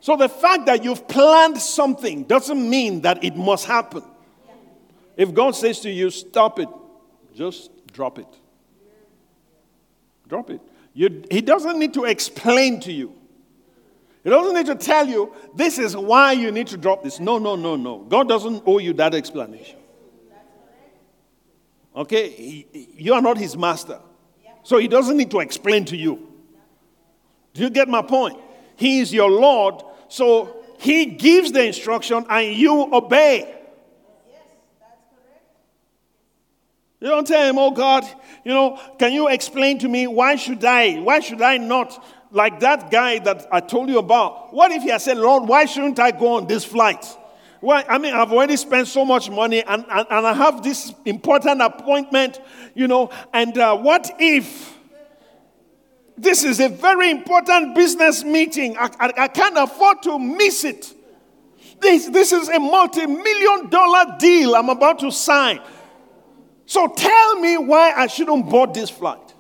[0.01, 4.03] So the fact that you've planned something doesn't mean that it must happen.
[5.17, 6.69] If God says to you, stop it,
[7.35, 8.29] just drop it.
[10.29, 10.61] Drop it.
[10.93, 13.15] You, he doesn't need to explain to you.
[14.23, 17.21] He doesn't need to tell you, this is why you need to drop this.
[17.21, 18.01] No, no, no, no.
[18.01, 19.79] God doesn't owe you that explanation.
[21.97, 22.29] Okay?
[22.29, 23.99] He, you are not his master.
[24.63, 26.29] So he doesn't need to explain to you.
[27.55, 28.39] Do you get my point?
[28.77, 33.57] He is your Lord, so he gives the instruction and you obey.
[37.01, 38.05] You don't tell him, oh God,
[38.45, 42.61] you know, can you explain to me why should I, why should I not, like
[42.61, 44.55] that guy that I told you about?
[44.55, 47.05] What if he had said, Lord, why shouldn't I go on this flight?
[47.61, 50.95] Well, I mean, I've already spent so much money and, and, and I have this
[51.05, 52.41] important appointment,
[52.75, 54.79] you know, and uh, what if
[56.17, 58.77] this is a very important business meeting?
[58.79, 60.95] I, I, I can't afford to miss it.
[61.81, 65.61] This, this is a multi million dollar deal I'm about to sign.
[66.67, 69.35] So tell me why I shouldn't board this flight.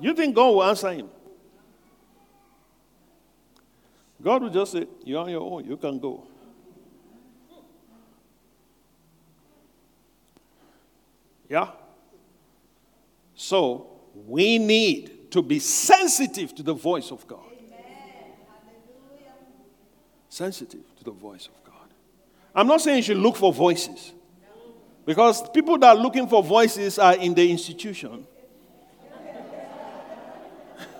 [0.00, 1.08] You think God will answer him?
[4.22, 6.26] God will just say, You're on your own, you can go.
[11.48, 11.70] Yeah?
[13.34, 13.86] So
[14.26, 17.40] we need to be sensitive to the voice of God.
[20.28, 21.88] Sensitive to the voice of God.
[22.54, 24.12] I'm not saying you should look for voices.
[25.06, 28.26] Because people that are looking for voices are in the institution.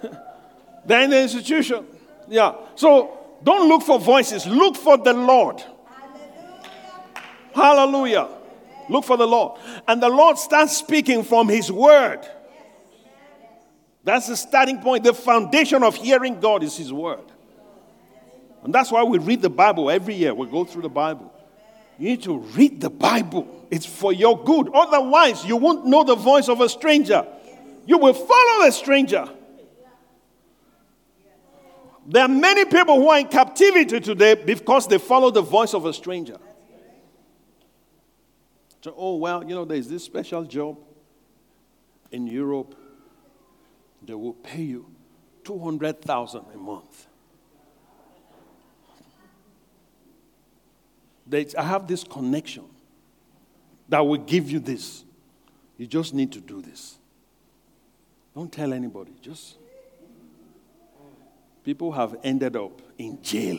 [0.87, 1.85] They're in the institution.
[2.29, 2.55] Yeah.
[2.74, 5.62] So don't look for voices, look for the Lord.
[7.55, 8.26] Hallelujah.
[8.26, 8.29] Hallelujah.
[8.89, 9.61] Look for the Lord.
[9.87, 12.20] And the Lord starts speaking from His Word.
[14.05, 15.05] That's the starting point.
[15.05, 17.24] The foundation of hearing God is His Word.
[18.64, 20.35] And that's why we read the Bible every year.
[20.35, 21.33] We go through the Bible.
[21.99, 24.70] You need to read the Bible, it's for your good.
[24.72, 27.26] Otherwise, you won't know the voice of a stranger.
[27.87, 29.29] You will follow a stranger.
[32.11, 35.85] There are many people who are in captivity today because they follow the voice of
[35.85, 36.39] a stranger.
[38.81, 40.79] So, oh, well, you know, there's this special job
[42.11, 42.75] in Europe.
[44.03, 44.87] They will pay you
[45.45, 47.07] 200,000 a month.
[51.27, 52.65] They, I have this connection
[53.91, 55.05] that will give you this.
[55.77, 56.97] You just need to do this.
[58.35, 59.13] Don't tell anybody.
[59.21, 59.58] Just
[61.69, 63.59] people have ended up in jail.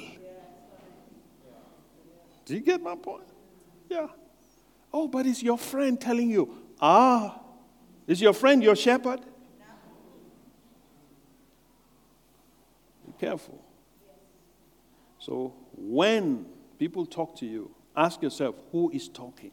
[2.43, 3.27] Do you get my point?
[3.87, 4.07] Yeah.
[4.91, 6.51] Oh, but it's your friend telling you.
[6.81, 7.39] Ah,
[8.07, 9.19] is your friend your shepherd?
[13.05, 13.63] Be careful.
[15.19, 16.47] So when
[16.79, 19.51] people talk to you, ask yourself who is talking?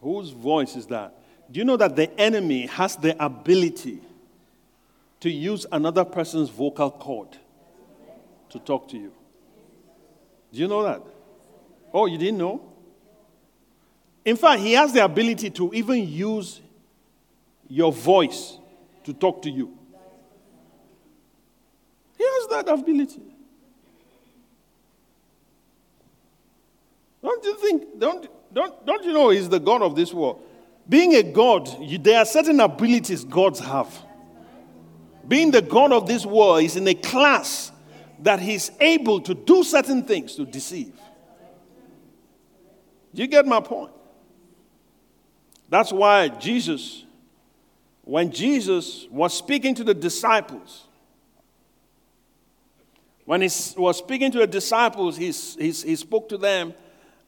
[0.00, 1.14] Whose voice is that?
[1.48, 4.00] Do you know that the enemy has the ability
[5.20, 7.36] to use another person's vocal cord
[8.50, 9.12] to talk to you?
[10.52, 11.02] Do you know that?
[11.92, 12.62] Oh, you didn't know?
[14.24, 16.60] In fact, he has the ability to even use
[17.68, 18.58] your voice
[19.04, 19.76] to talk to you.
[22.16, 23.22] He has that ability.
[27.22, 30.42] Don't you think, don't, don't, don't you know he's the God of this world?
[30.88, 33.92] Being a God, you, there are certain abilities gods have.
[35.28, 37.70] Being the God of this world is in a class
[38.20, 40.94] that he's able to do certain things to deceive.
[43.14, 43.92] Do you get my point?
[45.68, 47.04] That's why Jesus,
[48.02, 50.84] when Jesus was speaking to the disciples,
[53.26, 56.72] when he was speaking to the disciples, he, he, he spoke to them.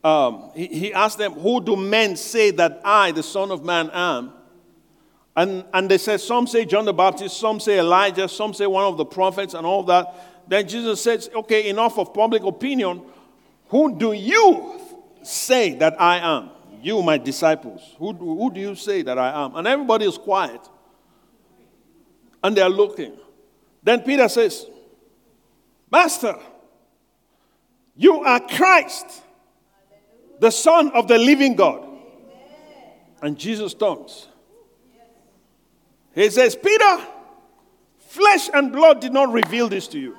[0.03, 3.91] Um, he, he asked them, Who do men say that I, the Son of Man,
[3.91, 4.33] am?
[5.37, 8.85] And, and they said, Some say John the Baptist, some say Elijah, some say one
[8.85, 10.15] of the prophets, and all that.
[10.49, 13.03] Then Jesus says, Okay, enough of public opinion.
[13.69, 14.81] Who do you
[15.23, 16.51] say that I am?
[16.83, 17.95] You, my disciples.
[17.99, 19.55] Who, who do you say that I am?
[19.55, 20.61] And everybody is quiet.
[22.43, 23.17] And they are looking.
[23.83, 24.67] Then Peter says,
[25.91, 26.37] Master,
[27.97, 29.23] you are Christ,
[30.41, 31.87] the Son of the living God.
[33.23, 34.30] And Jesus turns.
[36.15, 36.99] He says, Peter,
[37.99, 40.17] flesh and blood did not reveal this to you.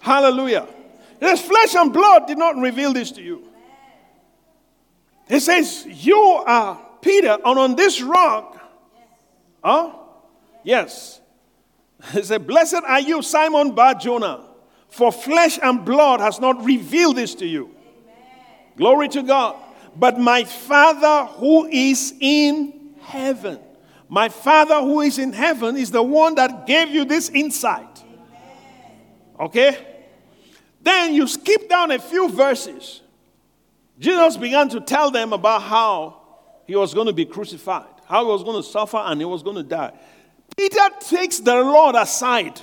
[0.00, 0.66] Hallelujah.
[1.20, 3.48] His flesh and blood did not reveal this to you.
[5.28, 8.60] He says, You are Peter, and on this rock,
[9.62, 9.92] huh?
[10.64, 11.20] Yes.
[12.12, 14.44] He said, Blessed are you, Simon Bar Jonah,
[14.88, 17.66] for flesh and blood has not revealed this to you.
[17.66, 17.76] Amen.
[18.76, 19.56] Glory to God.
[19.96, 22.81] But my Father who is in
[23.12, 23.58] heaven,
[24.08, 28.02] my Father who is in heaven is the one that gave you this insight.
[29.38, 29.86] Okay?
[30.82, 33.02] Then you skip down a few verses.
[33.98, 36.20] Jesus began to tell them about how
[36.66, 39.42] he was going to be crucified, how he was going to suffer, and he was
[39.42, 39.92] going to die.
[40.56, 42.60] Peter takes the Lord aside.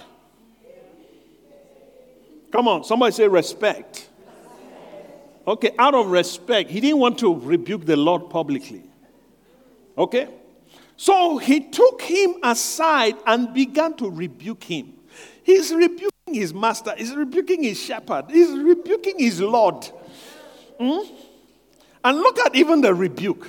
[2.52, 4.08] Come on, somebody say respect.
[5.48, 8.84] Okay, out of respect, he didn't want to rebuke the Lord publicly.
[9.98, 10.28] Okay?
[11.00, 14.96] So he took him aside and began to rebuke him.
[15.44, 19.90] He's rebuking his master, he's rebuking his shepherd, he's rebuking his Lord.
[20.78, 21.10] Hmm?
[22.04, 23.48] And look at even the rebuke.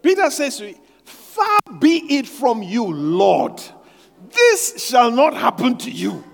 [0.00, 0.62] Peter says,
[1.04, 3.62] Far be it from you, Lord.
[4.30, 6.24] This shall not happen to you.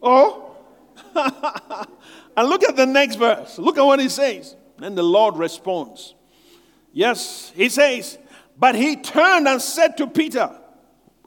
[0.00, 0.56] Oh?
[2.34, 3.58] and look at the next verse.
[3.58, 4.56] Look at what he says.
[4.78, 6.14] Then the Lord responds.
[6.94, 8.16] Yes, he says,
[8.60, 10.54] But he turned and said to Peter,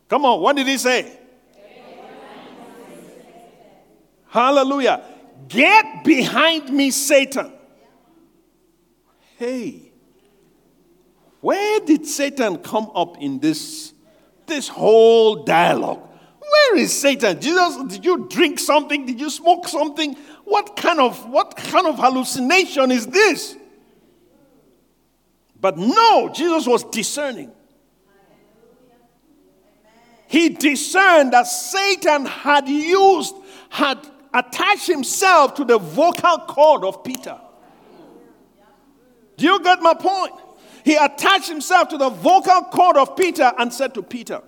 [0.07, 1.19] Come on, what did he say?
[4.27, 5.03] Hallelujah.
[5.47, 7.51] Get behind me, Satan.
[9.37, 9.91] Hey,
[11.41, 13.93] where did Satan come up in this,
[14.45, 16.07] this whole dialogue?
[16.39, 17.41] Where is Satan?
[17.41, 19.07] Jesus, did you drink something?
[19.07, 20.13] Did you smoke something?
[20.45, 23.57] What kind of what kind of hallucination is this?
[25.63, 27.49] But no, Jesus was discerning.
[30.27, 33.33] He discerned that Satan had used,
[33.69, 33.97] had
[34.33, 37.39] attached himself to the vocal cord of Peter.
[39.37, 40.33] Do you get my point?
[40.83, 44.41] He attached himself to the vocal cord of Peter and said to Peter,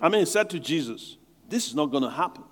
[0.00, 1.16] I mean, he said to Jesus,
[1.48, 2.44] This is not going to happen.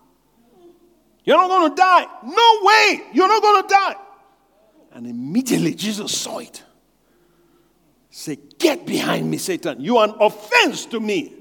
[1.23, 2.05] You're not going to die.
[2.25, 3.03] No way.
[3.13, 3.97] You're not going to die.
[4.97, 6.65] And immediately Jesus saw it.
[8.09, 9.79] Say, Get behind me, Satan.
[9.79, 11.35] You are an offense to me.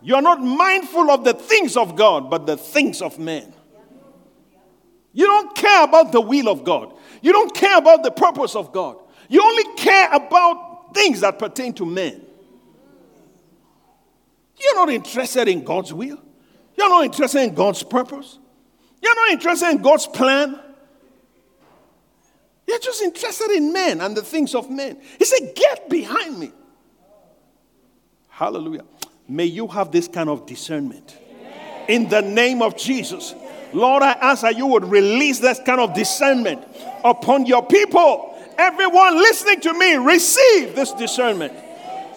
[0.00, 3.52] You are not mindful of the things of God, but the things of men.
[5.12, 6.94] You don't care about the will of God.
[7.20, 8.96] You don't care about the purpose of God.
[9.28, 12.22] You only care about things that pertain to men.
[14.56, 16.22] You're not interested in God's will.
[16.74, 18.38] You're not interested in God's purpose.
[19.02, 20.62] You're not interested in God's plan.
[22.66, 25.00] You're just interested in men and the things of men.
[25.18, 26.52] He said, Get behind me.
[28.28, 28.84] Hallelujah.
[29.28, 31.16] May you have this kind of discernment.
[31.88, 33.34] In the name of Jesus.
[33.72, 36.62] Lord, I ask that you would release this kind of discernment
[37.04, 38.34] upon your people.
[38.58, 41.52] Everyone listening to me, receive this discernment.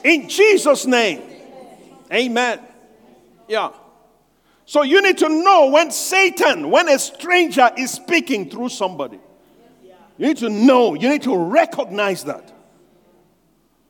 [0.04, 1.22] In Jesus' name.
[2.12, 2.60] Amen.
[3.48, 3.72] Yeah.
[4.66, 9.20] So you need to know when Satan, when a stranger is speaking through somebody.
[10.20, 12.52] You need to know, you need to recognize that.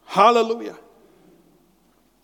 [0.05, 0.77] Hallelujah.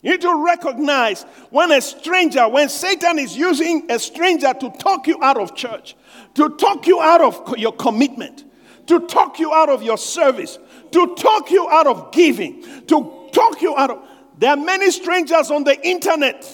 [0.04, 5.08] You need to recognize when a stranger, when Satan is using a stranger to talk
[5.08, 5.96] you out of church,
[6.36, 8.44] to talk you out of your commitment,
[8.86, 10.60] to talk you out of your service,
[10.92, 14.08] to talk you out of giving, to talk you out of.
[14.38, 16.46] There are many strangers on the internet.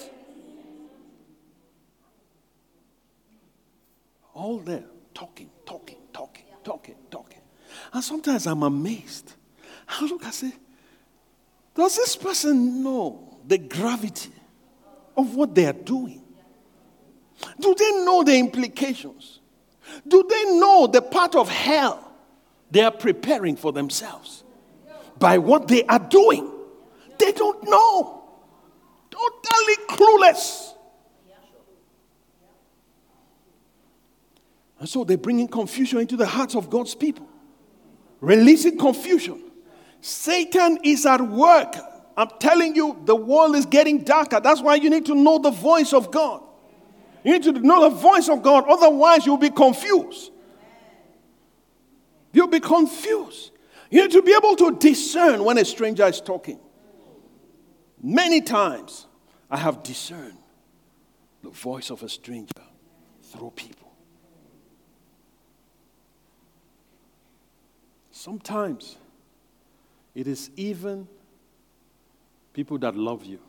[4.34, 7.20] All there, talking, talking, talking, talking, talking.
[7.94, 9.34] And sometimes I'm amazed.
[9.88, 10.54] I look, and say,
[11.76, 14.32] does this person know the gravity
[15.18, 16.22] of what they are doing?
[17.60, 19.39] Do they know the implications?
[20.08, 22.12] Do they know the part of hell
[22.70, 24.44] they are preparing for themselves
[25.20, 26.50] by what they are doing?
[27.18, 28.24] They don't know.
[29.10, 30.74] Totally clueless.
[34.80, 37.28] And so they're bringing confusion into the hearts of God's people,
[38.22, 39.51] releasing confusion.
[39.99, 41.76] Satan is at work.
[42.15, 44.39] I'm telling you, the world is getting darker.
[44.39, 46.43] That's why you need to know the voice of God.
[47.24, 50.32] You need to know the voice of God, otherwise, you'll be confused.
[52.34, 53.51] You'll be confused.
[53.89, 56.59] You need to be able to discern when a stranger is talking.
[58.01, 59.05] Many times
[59.49, 60.38] I have discerned
[61.43, 62.53] the voice of a stranger
[63.22, 63.81] through people.
[68.22, 68.97] Sometimes
[70.13, 71.07] it is even
[72.53, 73.39] people that love you.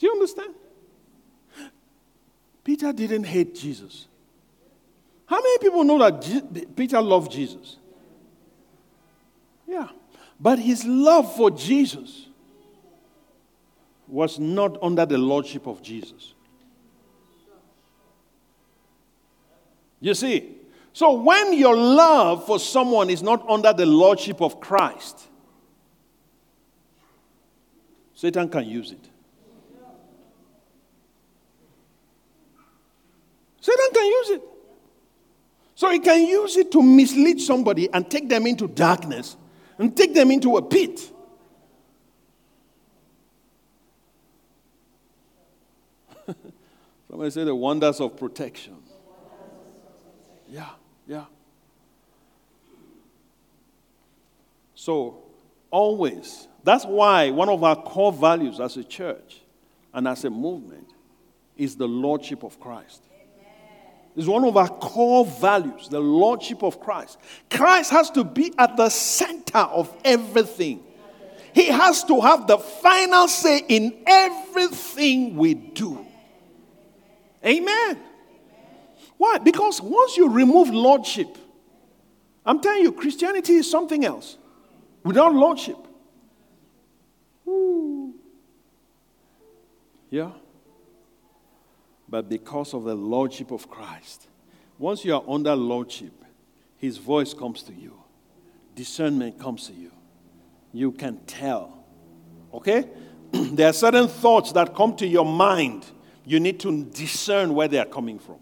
[0.00, 0.54] Do you understand?
[2.64, 4.08] Peter didn't hate Jesus.
[5.26, 7.76] How many people know that Peter loved Jesus?
[9.64, 9.86] Yeah.
[10.40, 12.26] But his love for Jesus
[14.08, 16.34] was not under the lordship of Jesus.
[20.00, 20.57] You see,
[20.92, 25.28] so when your love for someone is not under the lordship of Christ,
[28.14, 29.08] Satan can use it.
[33.60, 34.42] Satan can use it.
[35.74, 39.36] So he can use it to mislead somebody and take them into darkness
[39.78, 41.12] and take them into a pit.
[47.08, 48.77] Somebody say the wonders of protection.
[50.50, 50.70] Yeah,
[51.06, 51.24] yeah.
[54.74, 55.22] So,
[55.70, 59.40] always, that's why one of our core values as a church
[59.92, 60.88] and as a movement
[61.56, 63.02] is the Lordship of Christ
[64.18, 67.18] is one of our core values the Lordship of Christ.
[67.48, 70.82] Christ has to be at the center of everything.
[71.54, 76.04] He has to have the final say in everything we do.
[77.46, 77.98] Amen.
[79.18, 79.38] Why?
[79.38, 81.36] Because once you remove Lordship,
[82.46, 84.38] I'm telling you, Christianity is something else
[85.04, 85.76] without Lordship.
[87.46, 88.14] Ooh.
[90.08, 90.30] Yeah.
[92.08, 94.28] But because of the Lordship of Christ,
[94.78, 96.12] Once you are under lordship,
[96.76, 97.92] his voice comes to you,
[98.76, 99.90] discernment comes to you.
[100.72, 101.84] You can tell.
[102.54, 102.88] Okay?
[103.32, 105.84] there are certain thoughts that come to your mind.
[106.24, 108.36] You need to discern where they are coming from.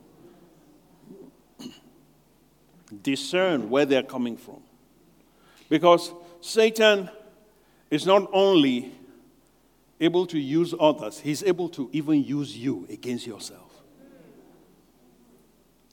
[3.03, 4.63] Discern where they are coming from.
[5.69, 7.11] Because Satan
[7.91, 8.93] is not only
[10.01, 13.63] able to use others, he's able to even use you against yourself.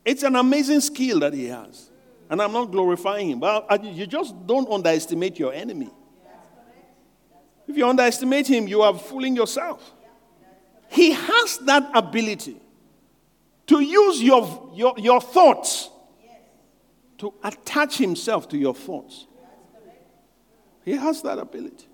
[0.05, 1.89] It's an amazing skill that he has.
[2.29, 5.89] And I'm not glorifying him, but you just don't underestimate your enemy.
[7.67, 9.93] If you underestimate him, you are fooling yourself.
[10.89, 12.57] He has that ability
[13.67, 15.89] to use your, your, your thoughts
[17.23, 19.27] to attach himself to your thoughts.
[20.83, 21.87] He has that ability.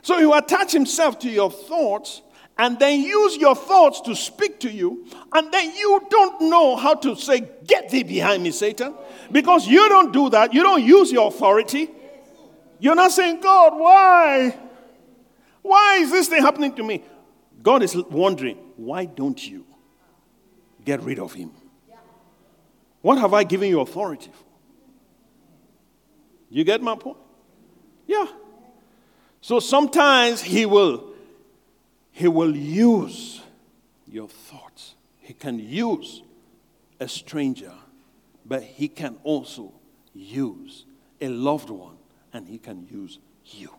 [0.00, 2.22] So he will attach himself to your thoughts
[2.56, 6.94] and then use your thoughts to speak to you, and then you don't know how
[6.94, 8.94] to say, Get thee behind me, Satan,
[9.30, 10.54] because you don't do that.
[10.54, 11.90] You don't use your authority.
[12.78, 14.58] You're not saying, God, why?
[15.60, 17.04] Why is this thing happening to me?
[17.62, 19.66] God is wondering, why don't you
[20.82, 21.50] get rid of him?
[23.02, 24.44] What have I given you authority for?
[26.50, 27.18] You get my point?
[28.06, 28.26] Yeah.
[29.40, 31.12] So sometimes he will
[32.10, 33.42] he will use
[34.06, 34.94] your thoughts.
[35.18, 36.22] He can use
[36.98, 37.72] a stranger,
[38.44, 39.72] but he can also
[40.14, 40.86] use
[41.20, 41.96] a loved one
[42.32, 43.70] and he can use you.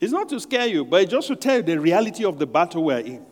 [0.00, 2.84] It's not to scare you, but just to tell you the reality of the battle
[2.84, 3.26] we're in.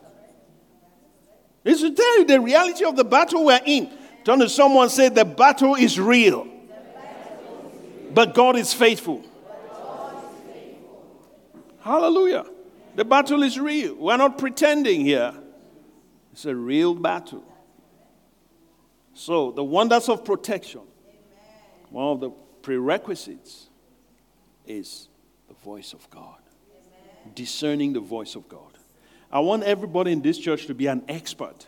[1.65, 3.91] It's to tell you the reality of the battle we're in.
[4.25, 6.47] Turn to someone say, The battle is real.
[8.13, 9.25] But God is faithful.
[11.81, 12.45] Hallelujah.
[12.97, 13.95] The battle is real.
[13.95, 15.33] We're not pretending here.
[16.33, 17.45] It's a real battle.
[19.15, 20.83] So, the wonders of protection,
[21.91, 22.31] one of the
[22.63, 23.69] prerequisites
[24.67, 25.09] is
[25.49, 26.38] the voice of God,
[27.35, 28.79] discerning the voice of God.
[29.31, 31.67] I want everybody in this church to be an expert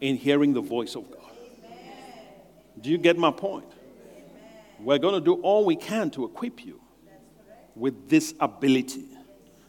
[0.00, 1.22] in hearing the voice of God.
[2.80, 3.66] Do you get my point?
[4.80, 6.80] We're going to do all we can to equip you
[7.74, 9.06] with this ability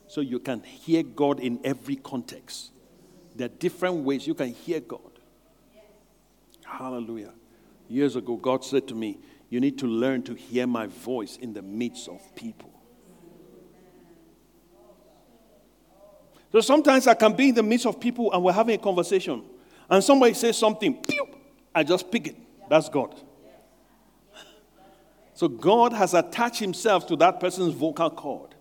[0.08, 2.72] so you can hear God in every context.
[3.36, 5.02] There are different ways you can hear God.
[6.66, 7.34] Hallelujah.
[7.88, 9.18] Years ago, God said to me,
[9.50, 12.68] You need to learn to hear my voice in the midst of people.
[16.52, 19.43] So sometimes I can be in the midst of people and we're having a conversation,
[19.89, 21.28] and somebody says something, pew,
[21.74, 22.36] I just pick it.
[22.70, 23.20] That's God.
[25.34, 28.56] So God has attached himself to that person's vocal cord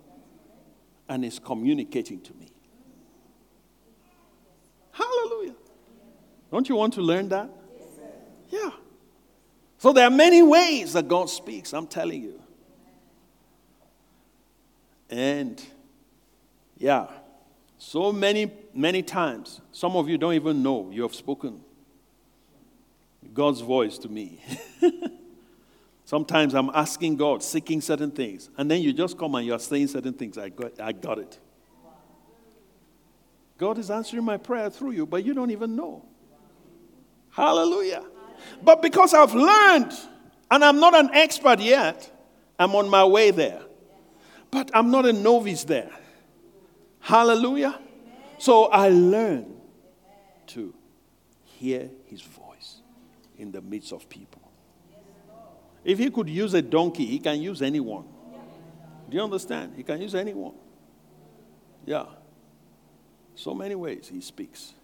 [1.08, 2.52] and is communicating to me.
[4.92, 5.54] Hallelujah.
[6.52, 7.50] Don't you want to learn that?
[8.50, 8.70] Yeah.
[9.78, 12.40] So there are many ways that God speaks, I'm telling you.
[15.10, 15.62] And
[16.76, 17.06] yeah,
[17.78, 21.60] so many, many times, some of you don't even know you have spoken
[23.32, 24.42] God's voice to me.
[26.04, 29.88] Sometimes I'm asking God, seeking certain things, and then you just come and you're saying
[29.88, 30.38] certain things.
[30.38, 31.38] I got, I got it.
[33.58, 36.04] God is answering my prayer through you, but you don't even know.
[37.30, 38.04] Hallelujah.
[38.62, 39.92] But because I've learned,
[40.50, 42.10] and I'm not an expert yet,
[42.58, 43.62] I'm on my way there.
[44.50, 45.90] But I'm not a novice there.
[47.00, 47.78] Hallelujah.
[48.38, 49.56] So I learn
[50.48, 50.74] to
[51.44, 52.80] hear his voice
[53.36, 54.42] in the midst of people.
[55.84, 58.04] If he could use a donkey, he can use anyone.
[59.08, 59.72] Do you understand?
[59.76, 60.54] He can use anyone.
[61.86, 62.06] Yeah.
[63.34, 64.74] So many ways he speaks.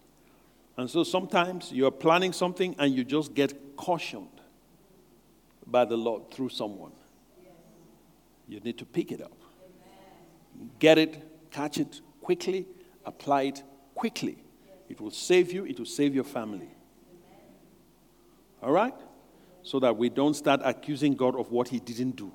[0.77, 4.29] And so sometimes you're planning something and you just get cautioned
[5.67, 6.93] by the Lord through someone.
[8.49, 9.37] You need to pick it up.
[10.79, 11.23] Get it,
[11.55, 12.67] catch it quickly,
[13.05, 13.63] apply it
[13.95, 14.37] quickly.
[14.89, 16.69] It will save you, it will save your family.
[18.63, 18.95] All right?
[19.65, 22.31] so that we don't start accusing God of what He didn't do.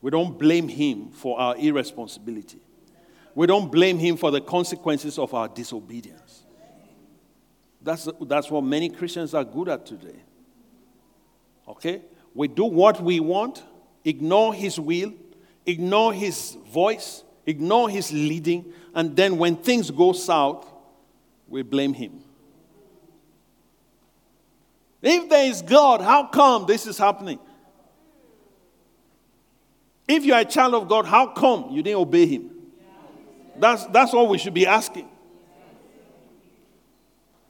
[0.00, 2.60] We don't blame Him for our irresponsibility.
[3.34, 6.44] We don't blame Him for the consequences of our disobedience.
[7.82, 10.22] That's, that's what many Christians are good at today.
[11.66, 12.02] Okay?
[12.34, 13.64] We do what we want,
[14.04, 15.12] ignore His will,
[15.66, 20.70] ignore His voice, ignore His leading, and then when things go south,
[21.48, 22.22] we blame Him.
[25.00, 27.38] If there is God, how come this is happening?
[30.06, 32.50] If you are a child of God, how come you didn't obey Him?
[33.56, 35.08] That's, that's what we should be asking.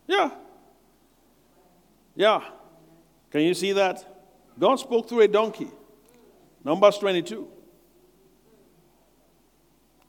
[0.07, 0.31] Yeah.
[2.15, 2.43] Yeah.
[3.31, 4.05] Can you see that?
[4.59, 5.69] God spoke through a donkey.
[6.65, 7.58] Numbers 22.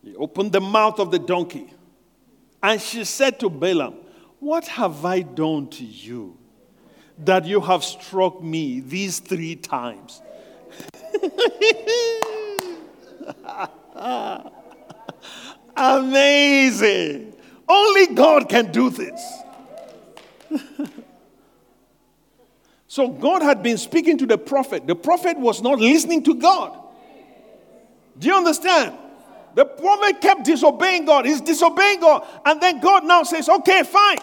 [0.03, 1.73] He opened the mouth of the donkey.
[2.61, 3.95] And she said to Balaam,
[4.39, 6.37] What have I done to you
[7.19, 10.21] that you have struck me these three times?
[15.75, 17.33] Amazing.
[17.67, 19.21] Only God can do this.
[22.87, 24.87] so God had been speaking to the prophet.
[24.87, 26.77] The prophet was not listening to God.
[28.17, 28.97] Do you understand?
[29.55, 31.25] The prophet kept disobeying God.
[31.25, 32.25] He's disobeying God.
[32.45, 34.19] And then God now says, okay, fine.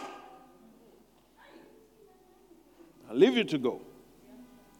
[3.11, 3.83] I'll leave you to go.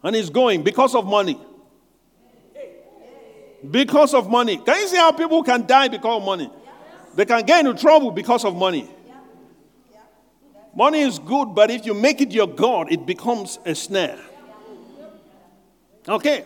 [0.03, 1.39] And he's going because of money.
[3.69, 4.59] Because of money.
[4.59, 6.51] Can you see how people can die because of money?
[7.15, 8.89] They can get into trouble because of money.
[10.75, 14.19] Money is good, but if you make it your God, it becomes a snare.
[16.07, 16.45] Okay.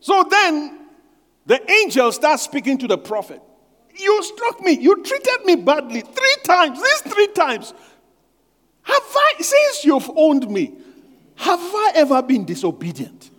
[0.00, 0.85] So then
[1.46, 3.40] the angel starts speaking to the prophet.
[3.94, 4.72] You struck me.
[4.72, 6.82] You treated me badly three times.
[6.82, 7.72] These three times.
[8.82, 10.74] Have I, since you've owned me,
[11.36, 13.30] have I ever been disobedient?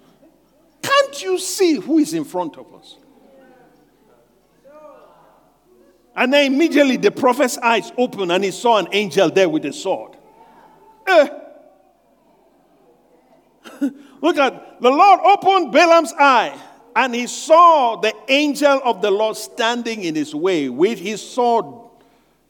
[0.82, 2.96] Can't you see who is in front of us?
[6.16, 9.74] And then immediately the prophet's eyes opened and he saw an angel there with a
[9.74, 10.18] sword.
[11.06, 11.28] Eh.
[14.22, 16.60] Look at the Lord opened Balaam's eye
[16.98, 21.92] and he saw the angel of the Lord standing in his way with his sword,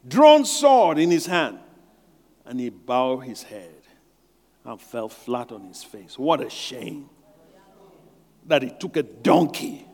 [0.08, 1.60] drawn sword in his hand.
[2.46, 3.82] And he bowed his head
[4.64, 6.18] and fell flat on his face.
[6.18, 7.10] What a shame
[8.46, 9.86] that he took a donkey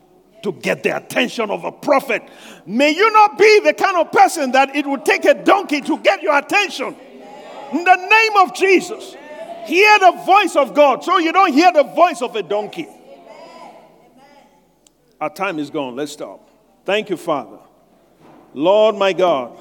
[0.44, 2.22] to get the attention of a prophet.
[2.64, 5.98] May you not be the kind of person that it would take a donkey to
[5.98, 6.94] get your attention.
[7.72, 9.16] In the name of Jesus,
[9.64, 12.86] hear the voice of God so you don't hear the voice of a donkey.
[15.24, 15.96] Our time is gone.
[15.96, 16.50] Let's stop.
[16.84, 17.56] Thank you, Father.
[18.52, 19.58] Lord, my God,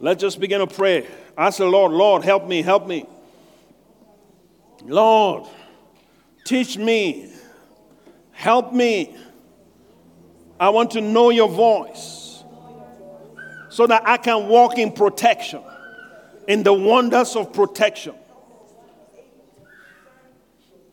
[0.00, 1.06] let's just begin to pray.
[1.38, 3.06] Ask the Lord, Lord, help me, help me.
[4.82, 5.48] Lord,
[6.44, 7.32] teach me,
[8.32, 9.16] help me
[10.58, 12.42] I want to know your voice
[13.68, 15.62] so that I can walk in protection,
[16.48, 18.16] in the wonders of protection.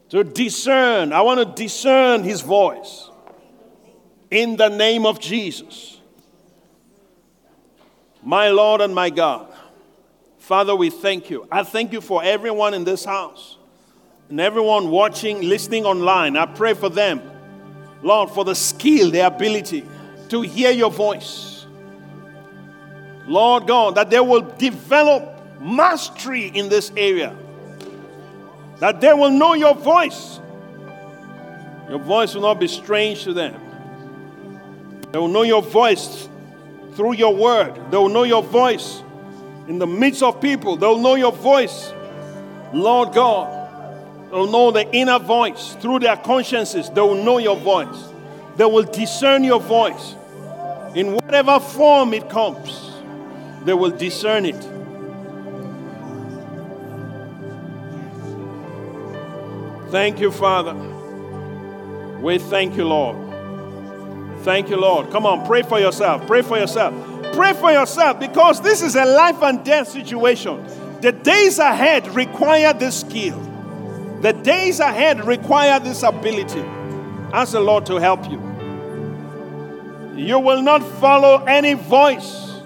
[0.10, 3.09] To discern, I want to discern his voice
[4.32, 5.98] in the name of Jesus.
[8.22, 9.54] My Lord and my God,
[10.40, 11.48] Father, we thank you.
[11.52, 13.58] I thank you for everyone in this house
[14.30, 16.36] and everyone watching, listening online.
[16.36, 17.22] I pray for them
[18.02, 19.86] Lord, for the skill, the ability
[20.30, 21.66] to hear your voice.
[23.28, 27.36] Lord God, that they will develop mastery in this area,
[28.80, 30.40] that they will know your voice.
[31.90, 33.60] Your voice will not be strange to them.
[35.12, 36.30] They will know your voice
[36.93, 37.91] through your word.
[37.91, 39.01] They will know your voice
[39.68, 40.76] in the midst of people.
[40.76, 41.93] They will know your voice,
[42.74, 44.30] Lord God.
[44.30, 46.89] They will know the inner voice through their consciences.
[46.89, 48.10] They will know your voice.
[48.57, 50.16] They will discern your voice
[50.95, 52.91] in whatever form it comes.
[53.66, 54.62] They will discern it.
[59.91, 60.76] Thank you, Father.
[62.22, 63.29] We thank you, Lord.
[64.50, 65.12] Thank you, Lord.
[65.12, 66.26] Come on, pray for yourself.
[66.26, 66.91] Pray for yourself.
[67.36, 70.66] Pray for yourself because this is a life and death situation.
[71.02, 73.39] The days ahead require this skill.
[74.22, 76.62] The days ahead require this ability.
[77.32, 78.39] Ask the Lord to help you.
[80.18, 82.60] You will not follow any voice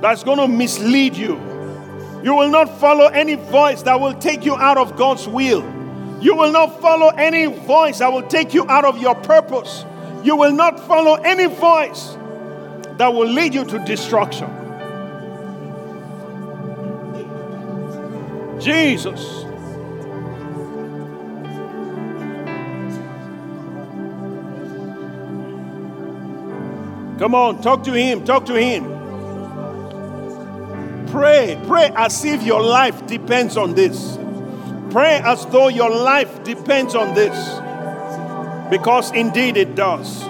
[0.00, 1.34] that's going to mislead you.
[2.24, 5.62] You will not follow any voice that will take you out of God's will.
[6.20, 9.84] You will not follow any voice that will take you out of your purpose.
[10.22, 12.16] You will not follow any voice
[12.98, 14.48] that will lead you to destruction.
[18.60, 19.44] Jesus.
[27.18, 28.96] Come on, talk to Him, talk to Him.
[31.08, 34.18] Pray, pray as if your life depends on this.
[34.90, 37.34] Pray as though your life depends on this.
[38.70, 40.24] Because indeed it does.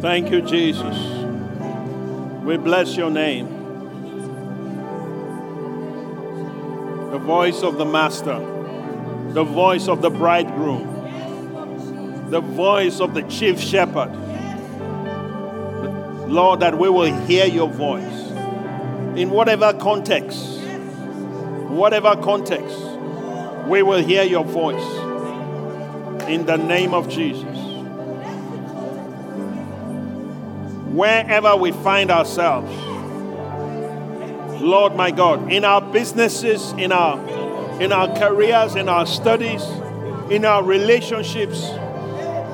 [0.00, 0.96] Thank you, Jesus.
[2.42, 3.59] We bless your name.
[7.20, 8.38] Voice of the Master,
[9.32, 14.10] the voice of the bridegroom, the voice of the chief shepherd.
[16.26, 18.30] Lord, that we will hear your voice
[19.16, 20.60] in whatever context,
[21.68, 22.78] whatever context,
[23.66, 24.82] we will hear your voice
[26.28, 27.44] in the name of Jesus.
[30.92, 32.70] Wherever we find ourselves,
[34.60, 37.18] Lord my God, in our businesses, in our
[37.80, 39.62] in our careers, in our studies,
[40.30, 41.70] in our relationships,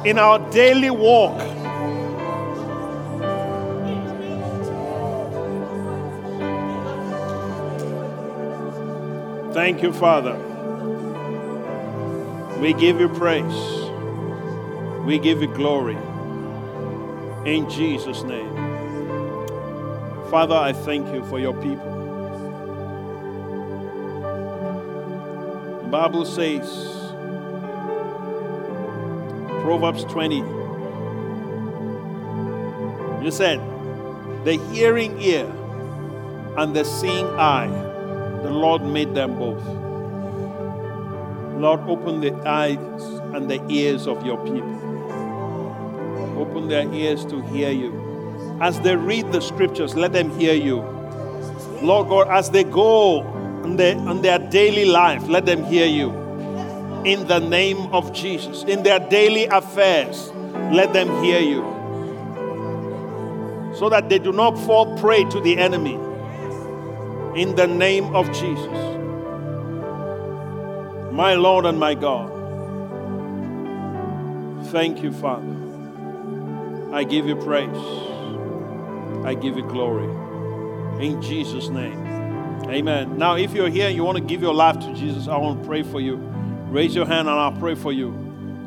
[0.04, 1.36] in our daily walk,
[9.56, 10.36] Thank you, Father.
[12.60, 13.90] We give you praise.
[15.06, 15.96] We give you glory.
[17.46, 18.54] In Jesus' name.
[20.30, 21.95] Father, I thank you for your people.
[25.96, 26.68] Bible says,
[29.62, 30.36] Proverbs 20,
[33.24, 33.58] you said,
[34.44, 35.50] the hearing ear
[36.58, 37.70] and the seeing eye
[38.42, 39.64] the Lord made them both.
[41.58, 42.76] Lord, open the eyes
[43.34, 44.76] and the ears of your people.
[46.38, 48.58] Open their ears to hear you.
[48.60, 50.82] As they read the scriptures, let them hear you.
[51.80, 53.22] Lord God, as they go
[53.66, 56.10] on their, their daily life, let them hear you.
[57.04, 58.62] In the name of Jesus.
[58.64, 60.30] In their daily affairs,
[60.72, 61.62] let them hear you.
[63.76, 65.94] So that they do not fall prey to the enemy
[67.40, 68.78] in the name of Jesus.
[71.12, 72.30] My Lord and my God,
[74.68, 75.54] thank you, Father.
[76.92, 77.76] I give you praise,
[79.24, 80.08] I give you glory.
[81.04, 82.25] In Jesus' name.
[82.70, 83.16] Amen.
[83.16, 85.62] Now, if you're here and you want to give your life to Jesus, I want
[85.62, 86.16] to pray for you.
[86.68, 88.08] Raise your hand and I'll pray for you.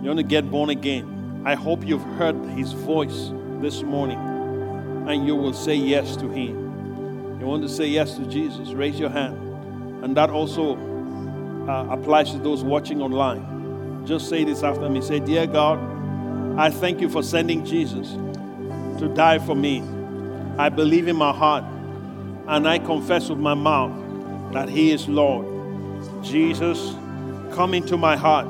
[0.02, 1.44] You want to get born again.
[1.46, 3.32] I hope you've heard his voice
[3.62, 4.18] this morning
[5.08, 6.70] and you will say yes to him
[7.40, 9.38] you want to say yes to Jesus, raise your hand.
[10.04, 10.76] And that also
[11.70, 14.06] uh, applies to those watching online.
[14.06, 15.02] Just say this after me.
[15.02, 15.80] Say, Dear God,
[16.60, 18.12] I thank you for sending Jesus
[19.00, 19.82] to die for me.
[20.58, 21.64] I believe in my heart
[22.50, 23.92] and I confess with my mouth
[24.54, 25.46] that He is Lord.
[26.24, 26.96] Jesus,
[27.54, 28.48] come into my heart.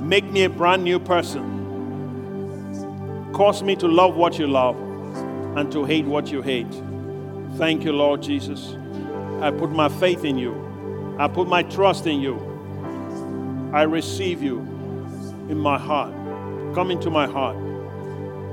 [0.00, 1.52] Make me a brand new person.
[3.34, 4.76] Cause me to love what you love
[5.58, 6.72] and to hate what you hate.
[7.56, 8.76] Thank you, Lord Jesus.
[9.42, 11.16] I put my faith in you.
[11.18, 12.38] I put my trust in you.
[13.74, 14.60] I receive you
[15.50, 16.14] in my heart.
[16.74, 17.58] Come into my heart.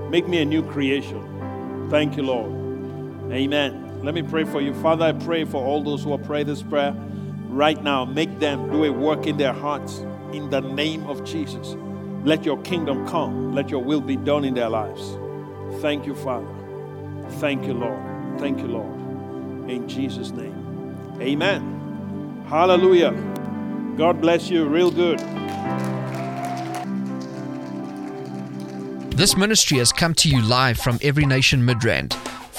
[0.10, 1.88] Make me a new creation.
[1.89, 2.52] Thank you, Lord.
[3.32, 3.91] Amen.
[4.04, 4.74] Let me pray for you.
[4.74, 6.95] Father, I pray for all those who are praying this prayer
[7.47, 8.04] right now.
[8.04, 9.99] Make them do a work in their hearts
[10.34, 11.76] in the name of Jesus.
[12.24, 13.54] Let your kingdom come.
[13.54, 15.18] Let your will be done in their lives.
[15.82, 16.47] Thank you, Father.
[17.39, 18.39] Thank you, Lord.
[18.39, 19.70] Thank you, Lord.
[19.70, 21.18] In Jesus' name.
[21.20, 22.43] Amen.
[22.47, 23.12] Hallelujah.
[23.97, 25.20] God bless you real good.
[29.16, 32.18] This ministry has come to you live from Every Nation Midrand.